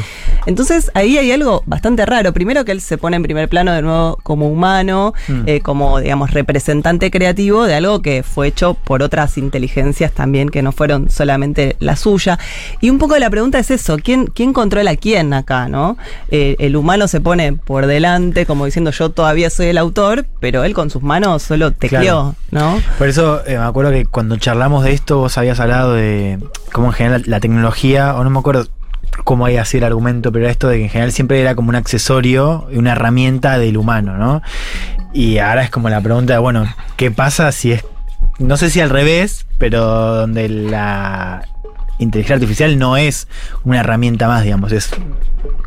Entonces 0.47 0.91
ahí 0.95 1.17
hay 1.17 1.33
algo 1.33 1.63
bastante 1.67 2.05
raro. 2.05 2.33
Primero 2.33 2.65
que 2.65 2.73
él 2.73 2.81
se 2.81 2.99
pone 2.99 3.17
en 3.17 3.23
primer 3.23 3.49
plano 3.49 3.73
de 3.73 3.83
nuevo 3.83 4.19
como 4.23 4.49
humano, 4.49 5.15
mm. 5.29 5.43
eh, 5.47 5.61
como 5.61 6.01
digamos 6.01 6.33
representante 6.33 7.11
creativo 7.11 7.65
de 7.65 7.75
algo 7.75 8.03
que 8.03 8.23
fue 8.23 8.49
hecho 8.49 8.75
por 8.75 9.03
otras 9.03 9.39
inteligencias 9.39 10.13
también 10.13 10.49
que 10.49 10.63
no 10.63 10.73
fueron 10.73 11.11
solamente 11.11 11.77
la 11.81 11.97
suya. 11.97 12.39
Y 12.81 12.91
un 12.91 12.99
poco 12.99 13.17
la 13.19 13.31
pregunta 13.31 13.59
es 13.59 13.71
eso, 13.71 13.97
¿quién, 14.03 14.27
quién 14.27 14.53
controla 14.53 14.93
a 14.93 14.97
quién 14.97 15.33
acá? 15.33 15.69
¿no? 15.69 15.97
Eh, 16.31 16.57
el 16.59 16.77
humano 16.77 17.09
se 17.09 17.21
pone 17.21 17.53
por 17.53 17.87
delante 17.87 18.47
como 18.47 18.67
diciendo 18.67 18.91
yo 18.91 19.11
todavía 19.11 19.51
soy 19.51 19.67
el 19.67 19.79
autor, 19.79 20.27
pero 20.41 20.65
él 20.65 20.75
con 20.75 20.91
sus 20.91 21.03
manos 21.03 21.43
solo 21.43 21.73
tecleó, 21.73 22.35
¿no? 22.51 22.81
Por 22.99 23.09
eso 23.09 23.43
eh, 23.47 23.59
me 23.59 23.65
acuerdo 23.65 23.93
que 23.93 24.07
cuando 24.07 24.37
charlamos 24.37 24.85
de 24.85 24.93
esto 24.93 25.19
vos 25.19 25.39
habías 25.39 25.61
hablado 25.61 25.95
de 25.95 26.39
cómo 26.73 26.89
en 26.89 26.93
general 26.93 27.04
la 27.09 27.41
tecnología, 27.41 28.15
o 28.15 28.25
no 28.25 28.31
me 28.31 28.39
acuerdo 28.39 28.67
cómo 29.25 29.47
hay 29.47 29.57
así 29.57 29.79
el 29.79 29.85
argumento, 29.85 30.33
pero 30.33 30.49
esto 30.49 30.69
de 30.69 30.79
que 30.79 30.85
en 30.85 30.89
general 30.91 31.13
siempre 31.13 31.41
era 31.41 31.55
como 31.55 31.69
un 31.69 31.77
accesorio 31.77 32.67
y 32.71 32.79
una 32.79 32.93
herramienta 32.93 33.59
del 33.59 33.77
humano, 33.77 34.17
¿no? 34.17 34.43
Y 35.13 35.39
ahora 35.39 35.63
es 35.63 35.71
como 35.71 35.89
la 35.89 36.01
pregunta 36.01 36.39
bueno, 36.41 36.67
¿qué 36.97 37.11
pasa 37.11 37.53
si 37.53 37.73
es, 37.73 37.85
no 38.39 38.57
sé 38.57 38.71
si 38.71 38.81
al 38.81 38.91
revés, 38.91 39.47
pero 39.59 39.85
donde 40.17 40.49
la 40.49 41.47
inteligencia 41.99 42.37
artificial 42.37 42.79
no 42.79 42.97
es 42.97 43.29
una 43.65 43.81
herramienta 43.81 44.29
más, 44.29 44.45
digamos, 44.45 44.73
es 44.73 44.91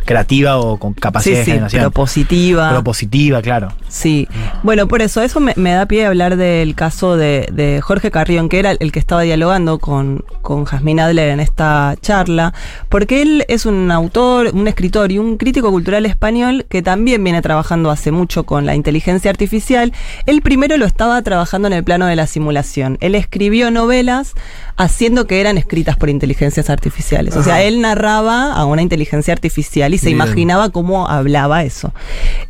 creativa 0.05 0.57
o 0.57 0.77
con 0.77 0.93
capacidad 0.93 1.35
sí, 1.35 1.39
de 1.39 1.45
sí, 1.45 1.51
generación. 1.51 1.81
propositiva. 1.83 2.69
Propositiva, 2.71 3.41
claro. 3.41 3.73
Sí, 3.89 4.27
bueno, 4.63 4.87
por 4.87 5.01
eso, 5.01 5.21
eso 5.21 5.39
me, 5.39 5.53
me 5.57 5.71
da 5.71 5.85
pie 5.85 6.05
a 6.05 6.07
hablar 6.07 6.37
del 6.37 6.75
caso 6.75 7.17
de, 7.17 7.49
de 7.51 7.81
Jorge 7.81 8.09
Carrión, 8.09 8.47
que 8.47 8.59
era 8.59 8.71
el 8.71 8.91
que 8.91 8.99
estaba 8.99 9.21
dialogando 9.23 9.79
con, 9.79 10.23
con 10.41 10.63
Jasmine 10.63 11.01
Adler 11.01 11.29
en 11.29 11.39
esta 11.41 11.95
charla, 12.01 12.53
porque 12.89 13.21
él 13.21 13.45
es 13.49 13.65
un 13.65 13.91
autor, 13.91 14.51
un 14.53 14.67
escritor 14.67 15.11
y 15.11 15.19
un 15.19 15.37
crítico 15.37 15.69
cultural 15.71 16.05
español 16.05 16.65
que 16.69 16.81
también 16.81 17.23
viene 17.23 17.41
trabajando 17.41 17.91
hace 17.91 18.11
mucho 18.11 18.45
con 18.45 18.65
la 18.65 18.75
inteligencia 18.75 19.29
artificial. 19.29 19.91
Él 20.25 20.41
primero 20.41 20.77
lo 20.77 20.85
estaba 20.85 21.21
trabajando 21.21 21.67
en 21.67 21.73
el 21.73 21.83
plano 21.83 22.05
de 22.05 22.15
la 22.15 22.27
simulación. 22.27 22.97
Él 23.01 23.13
escribió 23.13 23.71
novelas 23.71 24.33
haciendo 24.77 25.27
que 25.27 25.41
eran 25.41 25.57
escritas 25.57 25.97
por 25.97 26.09
inteligencias 26.17 26.69
artificiales. 26.69 27.35
O 27.35 27.43
sea, 27.43 27.63
él 27.63 27.79
narraba 27.79 28.53
a 28.53 28.65
una 28.65 28.81
inteligencia 28.81 29.33
artificial 29.33 29.93
y 29.93 29.97
se 29.97 30.07
Bien. 30.07 30.17
imaginaba 30.17 30.69
cómo 30.69 31.07
hablaba 31.07 31.63
eso. 31.63 31.93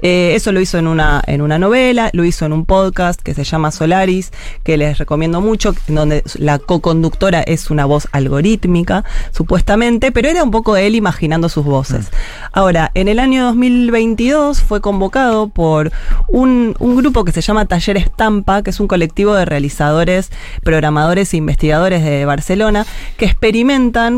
Eh, 0.01 0.33
eso 0.35 0.51
lo 0.51 0.61
hizo 0.61 0.77
en 0.77 0.87
una, 0.87 1.21
en 1.27 1.41
una 1.41 1.59
novela, 1.59 2.09
lo 2.13 2.23
hizo 2.23 2.45
en 2.45 2.53
un 2.53 2.65
podcast 2.65 3.21
que 3.21 3.33
se 3.33 3.43
llama 3.43 3.71
Solaris, 3.71 4.31
que 4.63 4.77
les 4.77 4.97
recomiendo 4.97 5.41
mucho, 5.41 5.75
donde 5.87 6.23
la 6.35 6.59
co-conductora 6.59 7.41
es 7.41 7.69
una 7.69 7.85
voz 7.85 8.07
algorítmica, 8.11 9.03
supuestamente, 9.31 10.11
pero 10.11 10.29
era 10.29 10.43
un 10.43 10.51
poco 10.51 10.77
él 10.77 10.95
imaginando 10.95 11.49
sus 11.49 11.65
voces. 11.65 12.09
Ahora, 12.53 12.91
en 12.93 13.07
el 13.07 13.19
año 13.19 13.45
2022 13.45 14.61
fue 14.61 14.81
convocado 14.81 15.49
por 15.49 15.91
un, 16.27 16.75
un 16.79 16.95
grupo 16.95 17.25
que 17.25 17.31
se 17.31 17.41
llama 17.41 17.65
Taller 17.65 17.97
Estampa, 17.97 18.63
que 18.63 18.69
es 18.69 18.79
un 18.79 18.87
colectivo 18.87 19.33
de 19.33 19.45
realizadores, 19.45 20.31
programadores 20.63 21.33
e 21.33 21.37
investigadores 21.37 22.03
de 22.03 22.25
Barcelona, 22.25 22.85
que 23.17 23.25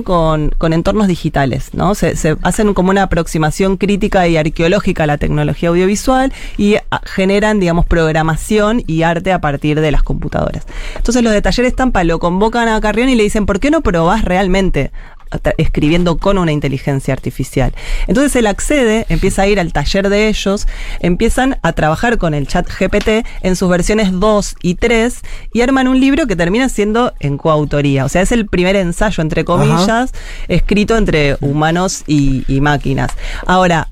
con, 0.04 0.50
con 0.58 0.74
entornos 0.74 1.08
digitales, 1.08 1.70
¿no? 1.74 1.96
Se, 1.96 2.16
hacen 2.42 2.74
como 2.74 2.90
una 2.90 3.04
aproximación 3.04 3.78
crítica 3.78 4.28
y 4.28 4.38
arqueológica 4.38 5.04
a 5.04 5.08
la 5.08 5.18
tecnología 5.18 5.70
audiovisual 5.70 6.34
y 6.58 6.76
a- 6.76 6.84
generan, 7.06 7.60
digamos, 7.60 7.86
programación 7.86 8.84
y 8.88 9.04
arte 9.04 9.32
a 9.32 9.40
partir 9.42 9.80
de 9.80 9.92
las 9.92 10.04
computadoras. 10.04 10.66
Entonces 10.96 11.24
los 11.24 11.34
de 11.34 11.42
Taller 11.42 11.66
Estampa 11.66 12.04
lo 12.04 12.20
convocan 12.20 12.68
a 12.68 12.80
Carrión 12.82 13.10
y 13.10 13.16
le 13.16 13.24
dicen, 13.24 13.46
¿por 13.46 13.60
qué 13.60 13.72
no 13.72 13.82
probás 13.82 14.24
realmente 14.26 14.92
escribiendo 15.58 16.18
con 16.18 16.38
una 16.38 16.52
inteligencia 16.52 17.14
artificial. 17.14 17.74
Entonces 18.08 18.36
él 18.36 18.48
accede, 18.48 19.06
empieza 19.10 19.44
a 19.44 19.48
ir 19.48 19.60
al 19.60 19.74
taller 19.74 20.10
de 20.10 20.28
ellos, 20.28 20.68
empiezan 21.00 21.58
a 21.62 21.74
trabajar 21.74 22.18
con 22.18 22.34
el 22.34 22.48
chat 22.48 22.68
GPT 22.68 23.26
en 23.42 23.56
sus 23.56 23.70
versiones 23.70 24.10
2 24.12 24.56
y 24.62 24.76
3 24.76 25.22
y 25.54 25.62
arman 25.62 25.88
un 25.88 26.00
libro 26.00 26.28
que 26.28 26.36
termina 26.36 26.70
siendo 26.70 27.14
en 27.20 27.38
coautoría. 27.38 28.06
O 28.06 28.10
sea, 28.10 28.22
es 28.22 28.32
el 28.32 28.48
primer 28.48 28.76
ensayo, 28.76 29.22
entre 29.22 29.46
comillas, 29.46 30.14
escrito 30.48 30.98
entre 30.98 31.38
humanos 31.42 32.04
y, 32.08 32.44
y 32.48 32.62
máquinas. 32.62 33.12
Ahora, 33.46 33.90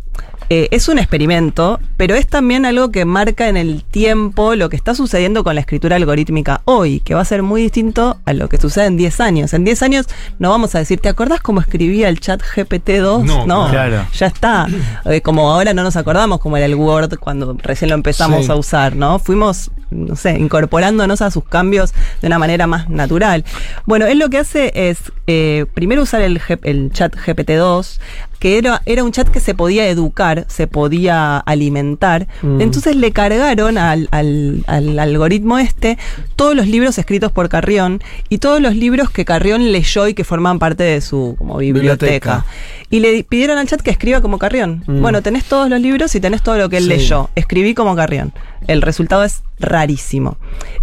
eh, 0.50 0.68
es 0.72 0.88
un 0.88 0.98
experimento, 1.00 1.80
pero 1.98 2.16
es 2.16 2.28
también 2.28 2.66
algo 2.66 2.90
que 2.92 3.04
marca 3.06 3.48
en 3.50 3.58
el 3.58 3.84
tiempo 3.84 4.56
lo 4.56 4.70
que 4.70 4.76
está 4.76 4.96
sucediendo 4.96 5.44
con 5.44 5.56
la 5.56 5.62
escritura 5.62 5.96
algorítmica 5.98 6.62
hoy, 6.66 7.00
que 7.02 7.14
va 7.16 7.22
a 7.22 7.26
ser 7.26 7.44
muy 7.44 7.62
distinto 7.62 8.18
a 8.26 8.34
lo 8.34 8.48
que 8.50 8.58
sucede 8.58 8.86
en 8.86 8.98
10 8.98 9.20
años. 9.20 9.54
En 9.54 9.64
10 9.66 9.82
años 9.84 10.06
no 10.40 10.50
vamos 10.50 10.74
a 10.76 10.80
decir, 10.80 11.00
¿te 11.00 11.10
acordás 11.10 11.42
cómo 11.42 11.60
escribía 11.60 12.08
el 12.10 12.20
chat 12.20 12.42
GPT-2? 12.42 13.46
No, 13.46 13.70
claro. 13.70 14.06
ya 14.14 14.28
está. 14.28 14.68
Eh, 15.06 15.22
como 15.22 15.52
ahora 15.52 15.74
no 15.74 15.84
nos 15.84 15.96
acordamos 15.96 16.40
cómo 16.40 16.58
era 16.58 16.66
el 16.66 16.76
Word 16.76 17.18
cuando 17.20 17.56
recién 17.62 17.90
lo 17.90 17.96
empezamos 17.96 18.46
Sí. 18.46 18.52
a 18.52 18.56
usar, 18.56 18.96
¿no? 18.96 19.20
Fuimos, 19.20 19.72
no 19.90 20.16
sé, 20.16 20.38
incorporándonos 20.40 21.22
a 21.22 21.32
sus 21.32 21.44
cambios 21.44 21.94
de 22.22 22.28
una 22.28 22.40
manera 22.40 22.68
más 22.68 22.90
natural. 22.90 23.44
Bueno, 23.86 24.06
él 24.06 24.20
lo 24.20 24.30
que 24.30 24.38
hace 24.38 24.72
es 24.90 24.98
eh, 25.28 25.66
primero 25.74 26.04
usar 26.04 26.22
el, 26.22 26.40
el 26.64 26.92
chat 26.94 27.16
GPT-2, 27.16 28.00
que 28.40 28.58
era, 28.58 28.82
era 28.86 29.04
un 29.04 29.12
chat 29.12 29.28
que 29.30 29.40
se 29.40 29.56
podía 29.56 29.88
educar, 29.88 30.46
se 30.48 30.68
podía 30.68 31.38
alimentar. 31.40 32.28
Mm. 32.42 32.62
Entonces 32.62 32.96
le 32.96 33.12
cargaron 33.12 33.78
al, 33.78 34.08
al- 34.12 34.64
al 34.68 35.00
algoritmo 35.00 35.58
este 35.60 35.98
todos 36.36 36.56
los 36.56 36.68
libros 36.68 36.98
escritos 36.98 37.32
por 37.32 37.50
Carrión 37.50 38.02
y 38.30 38.38
todos 38.38 38.62
los 38.62 38.76
libros 38.76 39.10
que 39.10 39.26
Carrión 39.26 39.72
leyó 39.72 40.08
y 40.08 40.14
que 40.14 40.24
forman 40.24 40.60
parte 40.60 40.84
de 40.84 41.02
su 41.02 41.36
como 41.38 41.58
biblioteca. 41.58 42.06
Biblioteca. 42.06 42.46
Y 42.90 43.00
le 43.02 43.24
pidieron 43.24 43.58
al 43.58 43.68
chat 43.68 43.82
que 43.82 43.92
escriba 43.92 44.22
como 44.22 44.38
Carrión. 44.38 44.84
Mm. 44.88 45.02
Bueno, 45.02 45.22
tenés 45.22 45.44
todos 45.46 45.70
los 45.70 45.82
libros 45.82 46.14
y 46.16 46.20
tenés 46.20 46.42
todo 46.42 46.58
lo 46.58 46.70
que 46.70 46.78
él 46.78 46.84
Sí. 46.84 46.90
leyó. 46.90 47.30
Escribí 47.36 47.74
como 47.74 47.96
Carrión. 47.96 48.34
El 48.68 48.82
resultado 48.82 49.24
es 49.24 49.44
rarísimo. 49.60 50.38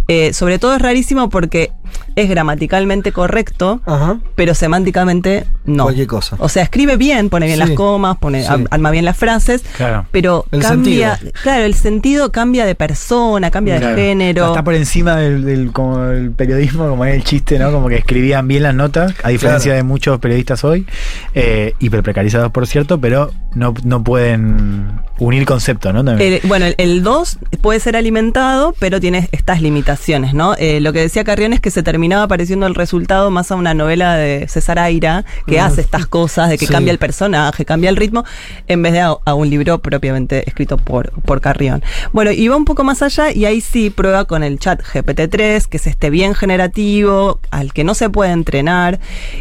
Eh, 0.07 0.33
sobre 0.33 0.59
todo 0.59 0.75
es 0.75 0.81
rarísimo 0.81 1.29
porque 1.29 1.71
es 2.15 2.29
gramaticalmente 2.29 3.11
correcto, 3.11 3.81
Ajá. 3.85 4.19
pero 4.35 4.53
semánticamente 4.55 5.45
no. 5.65 5.83
Cualquier 5.83 6.07
cosa. 6.07 6.35
O 6.39 6.49
sea, 6.49 6.63
escribe 6.63 6.97
bien, 6.97 7.29
pone 7.29 7.45
bien 7.47 7.59
Sí. 7.59 7.65
las 7.67 7.71
comas, 7.71 8.17
pone, 8.17 8.43
Sí. 8.43 8.49
arma 8.69 8.91
bien 8.91 9.05
las 9.05 9.17
frases, 9.17 9.63
Claro. 9.77 10.05
pero 10.11 10.45
El 10.51 10.61
cambia, 10.61 11.15
sentido. 11.17 11.41
claro, 11.43 11.63
el 11.65 11.73
sentido 11.73 12.31
cambia 12.31 12.65
de 12.65 12.75
persona, 12.75 13.51
cambia 13.51 13.77
Claro. 13.77 13.95
de 13.95 14.01
género. 14.01 14.47
Está 14.47 14.63
por 14.63 14.73
encima 14.75 15.15
del, 15.15 15.43
del- 15.45 15.71
como 15.71 16.03
el 16.05 16.31
periodismo, 16.31 16.87
como 16.87 17.05
es 17.05 17.15
el 17.15 17.23
chiste, 17.23 17.57
¿no? 17.59 17.71
Como 17.71 17.87
que 17.89 17.95
escribían 17.97 18.47
bien 18.47 18.63
las 18.63 18.75
notas, 18.75 19.13
a 19.23 19.29
diferencia 19.29 19.69
Claro. 19.71 19.77
de 19.77 19.83
muchos 19.83 20.19
periodistas 20.19 20.63
hoy, 20.63 20.85
eh, 21.33 21.73
hiper 21.79 22.03
precarizados 22.03 22.51
por 22.51 22.67
cierto, 22.67 22.99
pero 23.01 23.31
no, 23.53 23.73
no 23.83 24.03
pueden 24.03 24.99
unir 25.19 25.45
conceptos, 25.45 25.93
¿no? 25.93 26.03
También. 26.03 26.39
Bueno, 26.43 26.65
el- 26.65 26.75
el 26.77 27.03
2 27.03 27.39
puede 27.61 27.79
ser 27.79 27.95
alimentado, 27.95 28.73
pero 28.79 28.99
tiene 28.99 29.29
estas 29.31 29.61
limitaciones, 29.61 30.33
¿no? 30.33 30.55
Eh, 30.57 30.79
lo 30.81 30.91
que 30.93 30.99
decía 30.99 31.23
Carrión 31.23 31.53
es 31.53 31.59
que 31.61 31.71
se 31.71 31.83
terminaba 31.83 32.27
pareciendo 32.27 32.67
el 32.67 32.75
resultado 32.75 33.31
más 33.31 33.51
a 33.51 33.55
una 33.55 33.73
novela 33.73 34.15
de 34.15 34.47
César 34.47 34.79
Aira, 34.79 35.25
que 35.47 35.59
hace 35.59 35.81
estas 35.81 36.05
cosas, 36.05 36.49
de 36.49 36.57
que 36.57 36.65
Sí. 36.67 36.71
cambia 36.73 36.91
el 36.91 36.97
personaje, 36.99 37.65
cambia 37.65 37.89
el 37.89 37.95
ritmo, 37.95 38.25
en 38.67 38.81
vez 38.81 38.93
de 38.93 39.01
a, 39.01 39.15
a 39.23 39.33
un 39.33 39.49
libro 39.49 39.79
propiamente 39.79 40.43
escrito 40.47 40.77
por, 40.77 41.11
por 41.21 41.41
Carrión. 41.41 41.83
Bueno, 42.11 42.31
y 42.31 42.47
va 42.47 42.55
un 42.55 42.65
poco 42.65 42.83
más 42.83 43.01
allá 43.01 43.31
y 43.31 43.45
ahí 43.45 43.61
sí 43.61 43.89
prueba 43.89 44.25
con 44.25 44.43
el 44.43 44.59
chat 44.59 44.81
GPT-3, 44.81 45.67
que 45.67 45.77
es 45.77 45.87
este 45.87 46.09
bien 46.09 46.33
generativo, 46.35 47.39
al 47.51 47.73
que 47.73 47.83
no 47.83 47.93
se 47.93 48.09
puede 48.09 48.31
entrenar, 48.31 48.99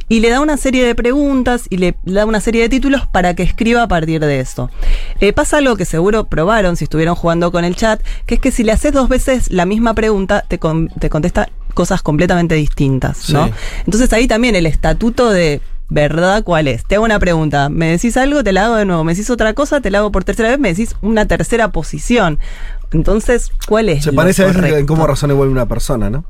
y 0.08 0.20
le 0.20 0.30
da 0.30 0.40
una 0.40 0.56
serie 0.56 0.84
de 0.86 0.94
preguntas 0.94 1.62
y 1.70 1.78
le 1.78 1.96
da 2.04 2.26
una 2.26 2.40
serie 2.40 2.62
de 2.62 2.68
títulos 2.68 3.06
para 3.06 3.34
que 3.34 3.42
escriba 3.42 3.82
a 3.82 3.88
partir 3.88 4.20
de 4.20 4.40
eso. 4.40 4.70
Eh, 5.20 5.32
pasa 5.32 5.60
algo 5.64 5.76
que 5.76 5.84
seguro 5.84 6.24
probaron 6.24 6.76
si 6.76 6.84
estuvieron 6.84 7.14
jugando 7.14 7.50
con 7.50 7.64
el 7.64 7.74
chat, 7.76 8.00
que 8.26 8.34
es 8.36 8.40
que 8.40 8.50
si 8.52 8.62
le 8.64 8.72
haces 8.72 8.92
dos 8.92 9.08
veces 9.08 9.50
la 9.50 9.64
misma 9.66 9.94
pregunta, 9.94 10.44
te, 10.46 10.58
con- 10.58 10.88
te 11.00 11.10
contesta 11.10 11.48
cosas 11.74 12.02
completamente 12.02 12.54
distintas, 12.54 13.30
¿no? 13.30 13.46
Sí. 13.46 13.52
Entonces 13.86 14.12
ahí 14.12 14.28
también 14.28 14.54
el 14.54 14.66
estatuto 14.66 15.30
de 15.30 15.60
verdad 15.88 16.42
cuál 16.44 16.68
es. 16.68 16.84
Te 16.84 16.94
hago 16.94 17.04
una 17.04 17.18
pregunta, 17.18 17.68
me 17.68 17.88
decís 17.90 18.16
algo, 18.16 18.42
te 18.44 18.52
la 18.52 18.66
hago 18.66 18.76
de 18.76 18.84
nuevo, 18.84 19.04
me 19.04 19.12
decís 19.12 19.28
otra 19.30 19.54
cosa, 19.54 19.80
te 19.80 19.90
la 19.90 19.98
hago 19.98 20.12
por 20.12 20.24
tercera 20.24 20.48
vez, 20.50 20.58
me 20.58 20.68
decís 20.68 20.94
una 21.02 21.26
tercera 21.26 21.68
posición. 21.72 22.38
Entonces, 22.92 23.50
¿cuál 23.66 23.88
es? 23.88 24.04
Se 24.04 24.10
lo 24.12 24.16
parece 24.16 24.44
a 24.44 24.46
veces 24.46 24.62
en 24.72 24.86
cómo 24.86 25.06
razona 25.06 25.32
igual 25.34 25.48
una 25.48 25.66
persona, 25.66 26.10
¿no? 26.10 26.24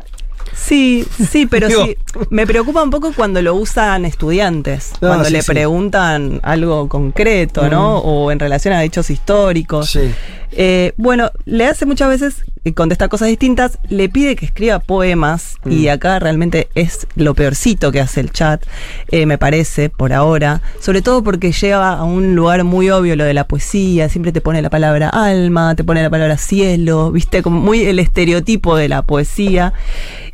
Sí, 0.54 1.04
sí, 1.30 1.46
pero 1.46 1.68
Digo- 1.68 1.84
sí. 1.86 1.96
Me 2.30 2.46
preocupa 2.46 2.82
un 2.82 2.90
poco 2.90 3.12
cuando 3.12 3.42
lo 3.42 3.54
usan 3.54 4.04
estudiantes, 4.04 4.92
No, 5.00 5.08
cuando 5.08 5.24
sí, 5.26 5.32
le 5.32 5.42
sí. 5.42 5.50
Mm. 5.50 5.54
preguntan 5.54 6.40
algo 6.42 6.88
concreto, 6.88 7.68
¿no? 7.68 7.98
O 7.98 8.30
en 8.30 8.38
relación 8.38 8.74
a 8.74 8.82
hechos 8.84 9.10
históricos. 9.10 9.90
Sí. 9.90 10.10
Eh, 10.56 10.92
bueno, 10.96 11.32
le 11.46 11.66
hace 11.66 11.84
muchas 11.84 12.08
veces 12.08 12.44
eh, 12.64 12.72
contesta 12.72 13.08
cosas 13.08 13.26
distintas, 13.28 13.78
le 13.88 14.08
pide 14.08 14.36
que 14.36 14.46
escriba 14.46 14.78
poemas 14.78 15.56
Mm. 15.64 15.72
y 15.72 15.88
acá 15.88 16.18
realmente 16.20 16.68
es 16.76 17.06
lo 17.16 17.34
peorcito 17.34 17.90
que 17.92 18.00
hace 18.00 18.20
el 18.20 18.30
chat, 18.30 18.62
eh, 19.10 19.26
me 19.26 19.36
parece, 19.36 19.90
por 19.90 20.12
ahora, 20.12 20.62
sobre 20.80 21.02
todo 21.02 21.22
porque 21.24 21.50
llega 21.52 21.90
a 21.94 22.04
un 22.04 22.36
lugar 22.36 22.62
muy 22.64 22.88
obvio 22.90 23.16
lo 23.16 23.24
de 23.24 23.34
la 23.34 23.46
poesía, 23.48 24.08
siempre 24.08 24.30
te 24.32 24.40
pone 24.40 24.62
la 24.62 24.70
palabra 24.70 25.08
alma, 25.10 25.74
te 25.74 25.82
pone 25.84 26.02
la 26.02 26.08
palabra 26.10 26.38
cielo, 26.38 27.10
viste, 27.10 27.42
como 27.42 27.60
muy 27.60 27.84
el 27.84 27.98
estereotipo 27.98 28.76
de 28.76 28.88
la 28.88 29.02
poesía. 29.02 29.72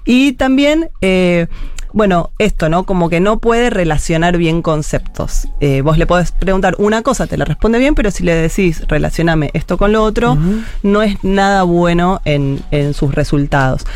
Y 0.04 0.32
también... 0.32 0.90
eh, 1.00 1.46
bueno, 1.92 2.30
esto, 2.38 2.68
¿no? 2.68 2.86
Como 2.86 3.10
que 3.10 3.18
no 3.18 3.40
puede 3.40 3.68
relacionar 3.68 4.36
bien 4.36 4.62
conceptos. 4.62 5.48
Eh, 5.58 5.80
vos 5.80 5.98
le 5.98 6.06
podés 6.06 6.30
preguntar 6.30 6.76
una 6.78 7.02
cosa, 7.02 7.26
te 7.26 7.36
la 7.36 7.44
responde 7.44 7.80
bien, 7.80 7.96
pero 7.96 8.12
si 8.12 8.22
le 8.22 8.32
decís 8.32 8.84
relacioname 8.86 9.50
esto 9.54 9.76
con 9.76 9.90
lo 9.90 10.04
otro, 10.04 10.38
no 10.84 11.02
es 11.02 11.16
nada 11.24 11.64
bueno 11.64 12.20
en, 12.24 12.62
en 12.70 12.94
sus 12.94 13.12
resultados. 13.12 13.86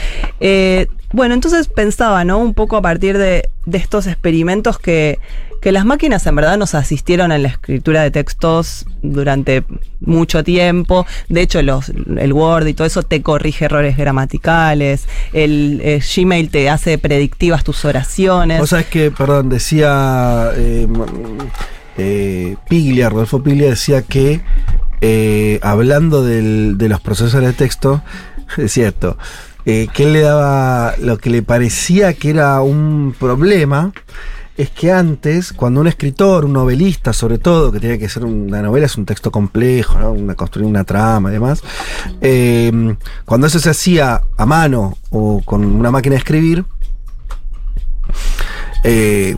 Eh, 0.40 0.88
bueno, 1.12 1.35
entonces 1.35 1.69
pensaba, 1.69 2.25
¿no? 2.25 2.38
Un 2.38 2.55
poco 2.55 2.77
a 2.77 2.83
partir 2.83 3.17
de, 3.17 3.49
de 3.64 3.79
estos 3.79 4.09
experimentos 4.09 4.81
que, 4.81 5.21
que 5.64 5.72
las 5.72 5.87
máquinas 5.87 6.27
en 6.27 6.37
verdad 6.37 6.59
nos 6.59 6.74
asistieron 6.74 7.33
en 7.33 7.42
la 7.42 7.48
escritura 7.48 8.03
de 8.03 8.11
textos 8.11 8.85
durante 9.03 9.64
mucho 10.00 10.44
tiempo. 10.44 11.07
De 11.31 11.40
hecho, 11.40 11.59
el 11.59 12.33
Word 12.35 12.66
y 12.66 12.74
todo 12.74 12.87
eso 12.87 13.03
te 13.03 13.22
corrige 13.22 13.64
errores 13.64 13.96
gramaticales. 13.96 15.07
El, 15.33 15.81
eh, 15.83 16.00
Gmail 16.14 16.50
te 16.50 16.68
hace 16.68 16.98
predictivas 16.98 17.64
tus 17.64 17.83
oraciones. 17.87 18.61
Vos 18.61 18.68
sabés 18.68 18.85
que, 18.87 19.11
perdón, 19.11 19.48
decía 19.48 20.50
eh, 20.55 20.83
m- 20.87 21.05
eh, 21.96 22.57
Piglia, 22.68 23.09
Rodolfo 23.09 23.42
Piglia 23.42 23.70
decía 23.70 24.03
que 24.03 24.42
eh, 25.00 25.61
hablando 25.62 26.22
de 26.22 26.88
los 26.90 27.00
procesores 27.00 27.48
de 27.48 27.55
texto, 27.55 28.03
es 28.59 28.70
cierto, 28.70 29.16
eh, 29.64 29.88
que 29.94 30.03
él 30.03 30.12
le 30.12 30.20
daba 30.20 30.94
lo 31.00 31.16
que 31.16 31.31
le 31.31 31.42
parecía 31.42 32.12
que 32.12 32.29
era 32.29 32.61
un 32.61 33.14
problema. 33.18 33.92
Es 34.57 34.71
que 34.71 34.93
antes, 34.93 35.53
cuando 35.53 35.81
un 35.81 35.88
escritor, 35.88 36.45
un 36.45 36.53
novelista 36.53 37.12
sobre 37.12 37.38
todo, 37.38 37.73
que 37.73 37.81
tiene 37.81 37.99
que 37.99 38.09
ser 38.09 38.25
una 38.25 38.62
novela, 38.62 38.87
es 38.87 38.97
un 38.97 39.05
texto 39.05 39.33
complejo, 39.33 40.12
una, 40.12 40.37
construir 40.37 40.69
una 40.69 40.85
trama 40.85 41.31
y 41.31 41.33
demás, 41.33 41.61
eh, 42.21 42.97
cuando 43.25 43.49
eso 43.49 43.59
se 43.59 43.71
hacía 43.71 44.23
a 44.37 44.47
mano 44.47 44.97
o 45.11 45.43
con 45.45 45.64
una 45.64 45.90
máquina 45.90 46.14
de 46.14 46.19
escribir, 46.19 46.64
eh, 48.85 49.37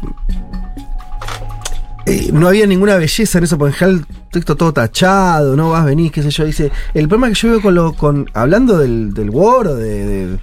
eh, 2.05 2.31
no 2.33 2.47
había 2.47 2.67
ninguna 2.67 2.97
belleza 2.97 3.39
en 3.39 3.45
eso, 3.45 3.57
porque 3.57 3.73
en 3.73 3.79
general 3.79 4.07
el 4.09 4.31
texto 4.31 4.55
todo 4.55 4.73
tachado, 4.73 5.57
no 5.57 5.71
vas, 5.71 5.85
venís, 5.87 6.13
qué 6.13 6.23
sé 6.23 6.31
yo. 6.31 6.45
Dice, 6.45 6.71
el 6.93 7.09
problema 7.09 7.29
que 7.29 7.35
yo 7.35 7.51
veo 7.51 7.63
con 7.63 7.75
lo, 7.75 7.95
con, 7.95 8.31
hablando 8.35 8.77
del, 8.77 9.15
del 9.15 9.31
Word 9.31 9.77
de 9.79 10.39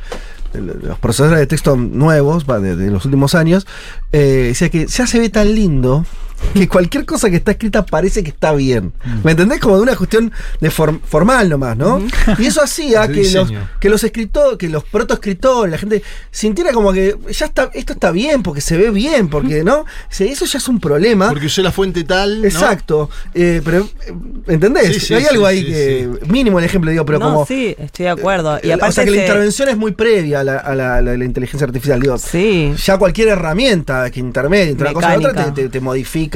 los 0.61 0.99
procesadores 0.99 1.39
de 1.39 1.47
texto 1.47 1.75
nuevos, 1.75 2.45
de, 2.45 2.75
de 2.75 2.91
los 2.91 3.05
últimos 3.05 3.35
años, 3.35 3.67
eh, 4.11 4.45
decía 4.49 4.69
que 4.69 4.87
ya 4.87 5.07
se 5.07 5.19
ve 5.19 5.29
tan 5.29 5.53
lindo 5.53 6.05
que 6.53 6.67
cualquier 6.67 7.05
cosa 7.05 7.29
que 7.29 7.37
está 7.37 7.51
escrita 7.51 7.85
parece 7.85 8.23
que 8.23 8.29
está 8.29 8.53
bien. 8.53 8.93
¿Me 9.23 9.31
entendés? 9.31 9.59
Como 9.59 9.77
de 9.77 9.83
una 9.83 9.95
cuestión 9.95 10.31
de 10.61 10.69
form- 10.71 10.99
formal 11.03 11.49
nomás, 11.49 11.77
¿no? 11.77 12.01
Y 12.39 12.45
eso 12.45 12.61
hacía 12.61 13.07
que 13.07 13.29
los, 13.31 13.51
que 13.79 13.89
los 13.89 14.03
escritores, 14.03 14.57
que 14.57 14.69
los 14.69 14.83
protoescritores, 14.83 15.71
la 15.71 15.77
gente 15.77 16.03
sintiera 16.31 16.71
como 16.71 16.91
que 16.93 17.15
ya 17.31 17.45
está, 17.47 17.69
esto 17.73 17.93
está 17.93 18.11
bien, 18.11 18.43
porque 18.43 18.61
se 18.61 18.77
ve 18.77 18.89
bien, 18.91 19.29
porque, 19.29 19.63
¿no? 19.63 19.85
Eso 20.09 20.45
ya 20.45 20.57
es 20.57 20.67
un 20.67 20.79
problema. 20.79 21.29
Porque 21.29 21.47
usé 21.47 21.61
la 21.61 21.71
fuente 21.71 22.03
tal. 22.03 22.41
¿no? 22.41 22.47
Exacto. 22.47 23.09
Eh, 23.33 23.61
pero, 23.63 23.87
eh, 24.07 24.13
¿entendés? 24.47 24.93
Sí, 24.95 24.99
sí, 24.99 25.13
Hay 25.13 25.23
sí, 25.23 25.27
algo 25.29 25.45
ahí 25.45 25.59
sí, 25.61 25.65
que. 25.67 26.09
Mínimo 26.27 26.59
el 26.59 26.65
ejemplo, 26.65 26.89
digo, 26.91 27.05
pero 27.05 27.19
no, 27.19 27.25
como. 27.33 27.45
sí, 27.45 27.75
estoy 27.77 28.05
de 28.05 28.09
acuerdo. 28.11 28.59
Y 28.63 28.69
eh, 28.69 28.73
aparte 28.73 28.89
o 28.89 28.93
sea 28.93 29.05
que 29.05 29.11
la 29.11 29.17
intervención 29.21 29.69
es 29.69 29.77
muy 29.77 29.91
previa 29.93 30.41
a 30.41 30.43
la, 30.43 30.57
a 30.57 30.75
la- 30.75 30.95
a 30.97 31.01
la- 31.01 31.17
la 31.17 31.25
inteligencia 31.25 31.65
artificial. 31.65 31.99
Digo, 31.99 32.17
Sí. 32.17 32.73
ya 32.83 32.97
cualquier 32.97 33.29
herramienta 33.29 34.09
que 34.11 34.19
intermedia 34.19 34.71
entre 34.71 34.87
una 34.87 34.93
cosa 34.93 35.13
y 35.13 35.17
otra 35.17 35.29
te, 35.31 35.37
Mecánica. 35.37 35.55
te- 35.55 35.69
te 35.69 35.79
modifica 35.81 36.32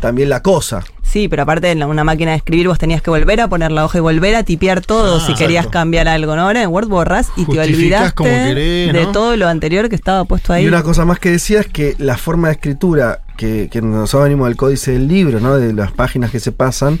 también 0.00 0.28
la 0.28 0.42
cosa. 0.42 0.82
Sí, 1.02 1.26
pero 1.26 1.42
aparte 1.42 1.68
en 1.72 1.82
una 1.82 2.04
máquina 2.04 2.30
de 2.30 2.36
escribir 2.36 2.68
vos 2.68 2.78
tenías 2.78 3.02
que 3.02 3.10
volver 3.10 3.40
a 3.40 3.48
poner 3.48 3.72
la 3.72 3.84
hoja 3.84 3.98
y 3.98 4.00
volver 4.00 4.36
a 4.36 4.44
tipear 4.44 4.80
todo 4.80 5.16
Ah, 5.16 5.20
si 5.26 5.34
querías 5.34 5.62
exacto. 5.64 5.70
cambiar 5.72 6.06
algo, 6.06 6.36
¿no? 6.36 6.42
Ahora 6.42 6.62
en 6.62 6.68
Word 6.70 6.86
borrás 6.88 7.30
y 7.36 7.40
te 7.46 7.46
Justificás 7.46 7.74
olvidaste 7.76 8.14
como 8.14 8.30
querés, 8.30 8.92
de 8.92 9.06
todo 9.06 9.36
lo 9.36 9.48
anterior 9.48 9.88
que 9.88 9.96
estaba 9.96 10.24
puesto 10.24 10.52
ahí. 10.52 10.64
Y 10.64 10.68
una 10.68 10.84
cosa 10.84 11.04
más 11.04 11.18
que 11.18 11.32
decía 11.32 11.60
es 11.60 11.66
que 11.66 11.96
la 11.98 12.16
forma 12.16 12.46
de 12.46 12.54
escritura 12.54 13.22
que, 13.36 13.68
que 13.72 13.82
nosotros 13.82 14.24
venimos 14.24 14.46
del 14.48 14.56
códice 14.56 14.92
del 14.92 15.08
libro, 15.08 15.40
¿no? 15.40 15.56
de 15.56 15.72
las 15.72 15.90
páginas 15.90 16.30
que 16.30 16.38
se 16.38 16.52
pasan, 16.52 17.00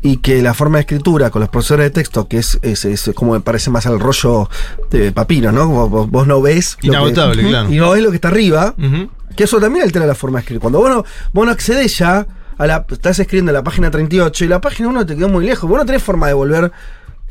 y 0.00 0.18
que 0.18 0.40
la 0.40 0.54
forma 0.54 0.78
de 0.78 0.82
escritura 0.82 1.28
con 1.30 1.40
los 1.40 1.48
profesores 1.50 1.84
de 1.84 1.90
texto, 1.90 2.28
que 2.28 2.38
es, 2.38 2.58
es, 2.62 2.86
es 2.86 3.10
como 3.14 3.32
me 3.34 3.40
parece 3.40 3.68
más 3.70 3.84
al 3.84 4.00
rollo 4.00 4.48
de 4.90 5.12
papiro, 5.12 5.52
¿no? 5.52 5.66
Vos, 5.88 6.08
vos 6.10 6.26
no 6.26 6.40
ves. 6.40 6.76
que- 6.76 6.86
Inagotable, 6.86 7.46
claro. 7.46 7.70
Y 7.70 7.76
no 7.76 7.90
ves 7.90 8.02
lo 8.02 8.10
que 8.10 8.16
está 8.16 8.28
arriba. 8.28 8.74
Que 9.34 9.44
eso 9.44 9.60
también 9.60 9.84
altera 9.84 10.06
la 10.06 10.14
forma 10.14 10.38
de 10.38 10.42
escribir. 10.42 10.60
Cuando 10.60 10.78
vos 10.80 10.90
no, 10.90 11.04
vos 11.32 11.46
no 11.46 11.52
accedes 11.52 11.96
ya 11.98 12.26
a 12.58 12.66
la. 12.66 12.84
Estás 12.90 13.18
escribiendo 13.18 13.52
la 13.52 13.62
página 13.62 13.90
38 13.90 14.44
y 14.44 14.48
la 14.48 14.60
página 14.60 14.88
1 14.88 15.06
te 15.06 15.16
quedó 15.16 15.28
muy 15.28 15.44
lejos. 15.44 15.68
Vos 15.68 15.78
no 15.78 15.86
tenés 15.86 16.02
forma 16.02 16.26
de 16.28 16.34
volver. 16.34 16.72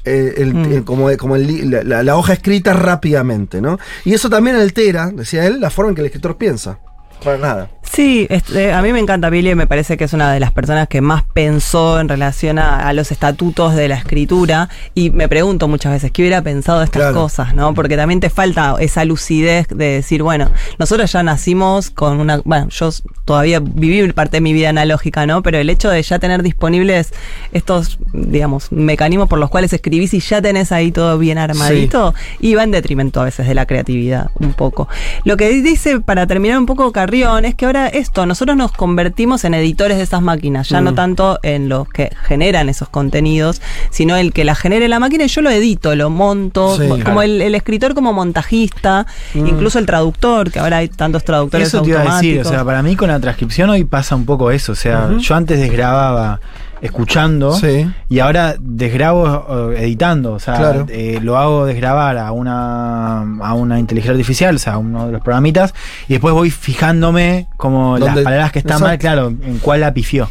eh, 0.04 0.34
el- 0.38 0.56
Mm. 0.56 0.72
el- 0.74 0.84
como 0.84 1.16
como 1.16 1.36
el 1.36 1.70
la- 1.88 2.02
la 2.02 2.16
hoja 2.18 2.34
escrita 2.34 2.74
rápidamente, 2.74 3.62
¿no? 3.62 3.78
Y 4.04 4.16
eso 4.16 4.32
también 4.32 4.56
altera, 4.56 5.12
decía 5.14 5.46
él, 5.46 5.62
la 5.62 5.70
forma 5.70 5.90
en 5.90 5.96
que 5.96 6.02
el 6.02 6.08
escritor 6.08 6.38
piensa. 6.38 6.80
Para 7.24 7.38
nada. 7.38 7.70
Sí, 7.84 8.26
este, 8.30 8.72
a 8.72 8.82
mí 8.82 8.94
me 8.94 9.00
encanta 9.00 9.30
Billy, 9.30 9.54
me 9.54 9.68
parece 9.68 9.98
que 9.98 10.06
es 10.06 10.14
una 10.14 10.32
de 10.32 10.40
las 10.40 10.54
personas 10.54 10.88
que 10.88 11.02
más 11.02 11.24
pensó 11.24 12.00
en 12.00 12.08
relación 12.08 12.58
a, 12.58 12.88
a 12.88 12.94
los 12.94 13.12
estatutos 13.12 13.76
de 13.76 13.90
la 13.90 13.96
escritura 13.96 14.70
y 14.96 15.10
me 15.10 15.28
pregunto 15.28 15.68
muchas 15.68 15.92
veces 15.92 16.10
qué 16.12 16.22
hubiera 16.22 16.42
pensado 16.42 16.82
estas 16.84 17.02
Claro. 17.02 17.16
cosas, 17.16 17.54
¿no? 17.54 17.74
Porque 17.74 17.98
también 17.98 18.22
te 18.22 18.30
falta 18.30 18.76
esa 18.80 19.04
lucidez 19.04 19.68
de 19.68 19.86
decir, 19.96 20.24
bueno, 20.24 20.50
nosotros 20.80 21.12
ya 21.12 21.22
nacimos 21.22 21.90
con 21.90 22.22
una, 22.22 22.40
bueno, 22.46 22.70
yo 22.70 22.92
todavía 23.26 23.60
viví 23.62 24.10
parte 24.14 24.38
de 24.38 24.42
mi 24.42 24.54
vida 24.54 24.70
analógica, 24.70 25.26
¿no? 25.26 25.44
Pero 25.44 25.58
el 25.58 25.70
hecho 25.70 25.90
de 25.90 26.02
ya 26.02 26.18
tener 26.18 26.44
disponibles 26.44 27.14
estos, 27.52 28.00
digamos, 28.14 28.72
mecanismos 28.72 29.28
por 29.28 29.38
los 29.40 29.50
cuales 29.50 29.74
escribís 29.74 30.14
y 30.14 30.22
ya 30.22 30.42
tenés 30.42 30.72
ahí 30.72 30.94
todo 30.94 31.18
bien 31.18 31.38
armadito, 31.38 32.14
y 32.40 32.56
va 32.56 32.64
en 32.64 32.72
detrimento 32.72 33.20
a 33.20 33.26
veces 33.26 33.48
de 33.48 33.54
la 33.54 33.66
creatividad, 33.66 34.30
un 34.40 34.54
poco. 34.54 34.88
Lo 35.26 35.36
que 35.36 35.50
dice, 35.50 36.00
para 36.00 36.26
terminar 36.26 36.58
un 36.58 36.66
poco 36.66 36.94
Carrión, 37.12 37.46
es 37.46 37.56
que 37.56 37.66
ahora 37.66 37.88
esto, 37.88 38.26
nosotros 38.26 38.56
nos 38.56 38.72
convertimos 38.72 39.44
en 39.44 39.54
editores 39.54 39.98
de 39.98 40.04
esas 40.04 40.22
máquinas, 40.22 40.70
ya 40.70 40.80
no 40.82 40.94
tanto 40.94 41.40
en 41.44 41.68
los 41.68 41.88
que 41.90 42.10
generan 42.24 42.70
esos 42.70 42.88
contenidos, 42.90 43.62
sino 43.90 44.16
el 44.16 44.32
que 44.32 44.46
la 44.46 44.56
genere 44.56 44.88
la 44.88 45.00
máquina 45.00 45.26
y 45.26 45.28
yo 45.28 45.42
lo 45.42 45.50
edito, 45.50 45.94
lo 45.96 46.10
monto, 46.10 46.78
Sí, 46.78 46.88
como 46.88 46.96
claro. 46.96 47.22
el, 47.24 47.42
el 47.42 47.56
escritor 47.56 47.94
como 47.94 48.14
montajista, 48.14 49.06
incluso 49.36 49.78
el 49.80 49.86
traductor, 49.86 50.52
que 50.52 50.60
ahora 50.60 50.78
hay 50.78 50.88
tantos 50.88 51.24
traductores 51.26 51.68
Eso 51.68 51.82
te 51.82 51.90
iba 51.90 52.00
a 52.00 52.04
decir, 52.04 52.12
o 52.12 52.40
automáticos. 52.40 52.48
sea, 52.50 52.64
para 52.66 52.82
mí 52.82 52.96
con 52.96 53.10
la 53.10 53.20
transcripción 53.20 53.70
hoy 53.70 53.84
pasa 53.84 54.16
un 54.16 54.26
poco 54.26 54.52
eso, 54.52 54.72
o 54.72 54.76
sea, 54.76 55.10
yo 55.20 55.36
antes 55.36 55.60
desgrababa 55.60 56.40
escuchando 56.82 57.54
Sí. 57.54 57.90
y 58.10 58.20
ahora 58.20 58.56
desgrabo 58.60 59.72
eh, 59.74 59.84
editando, 59.84 60.34
o 60.34 60.40
sea, 60.40 60.56
Claro. 60.56 60.86
eh, 60.90 61.20
lo 61.22 61.38
hago 61.38 61.66
desgrabar 61.66 62.18
a 62.18 62.32
una 62.32 63.22
a 63.22 63.54
una 63.54 63.80
inteligencia 63.80 64.12
artificial, 64.14 64.56
o 64.56 64.60
sea, 64.60 64.74
a 64.74 64.78
uno 64.78 65.06
de 65.06 65.12
los 65.14 65.22
programitas 65.22 65.74
y 66.08 66.14
después 66.14 66.34
voy 66.34 66.50
fijándome 66.50 67.48
como 67.58 67.98
las 67.98 68.18
palabras 68.20 68.52
que 68.52 68.60
están 68.60 68.82
mal, 68.82 68.98
claro, 68.98 69.28
en 69.28 69.60
cuál 69.60 69.82
la 69.82 69.94
pifió. 69.94 70.30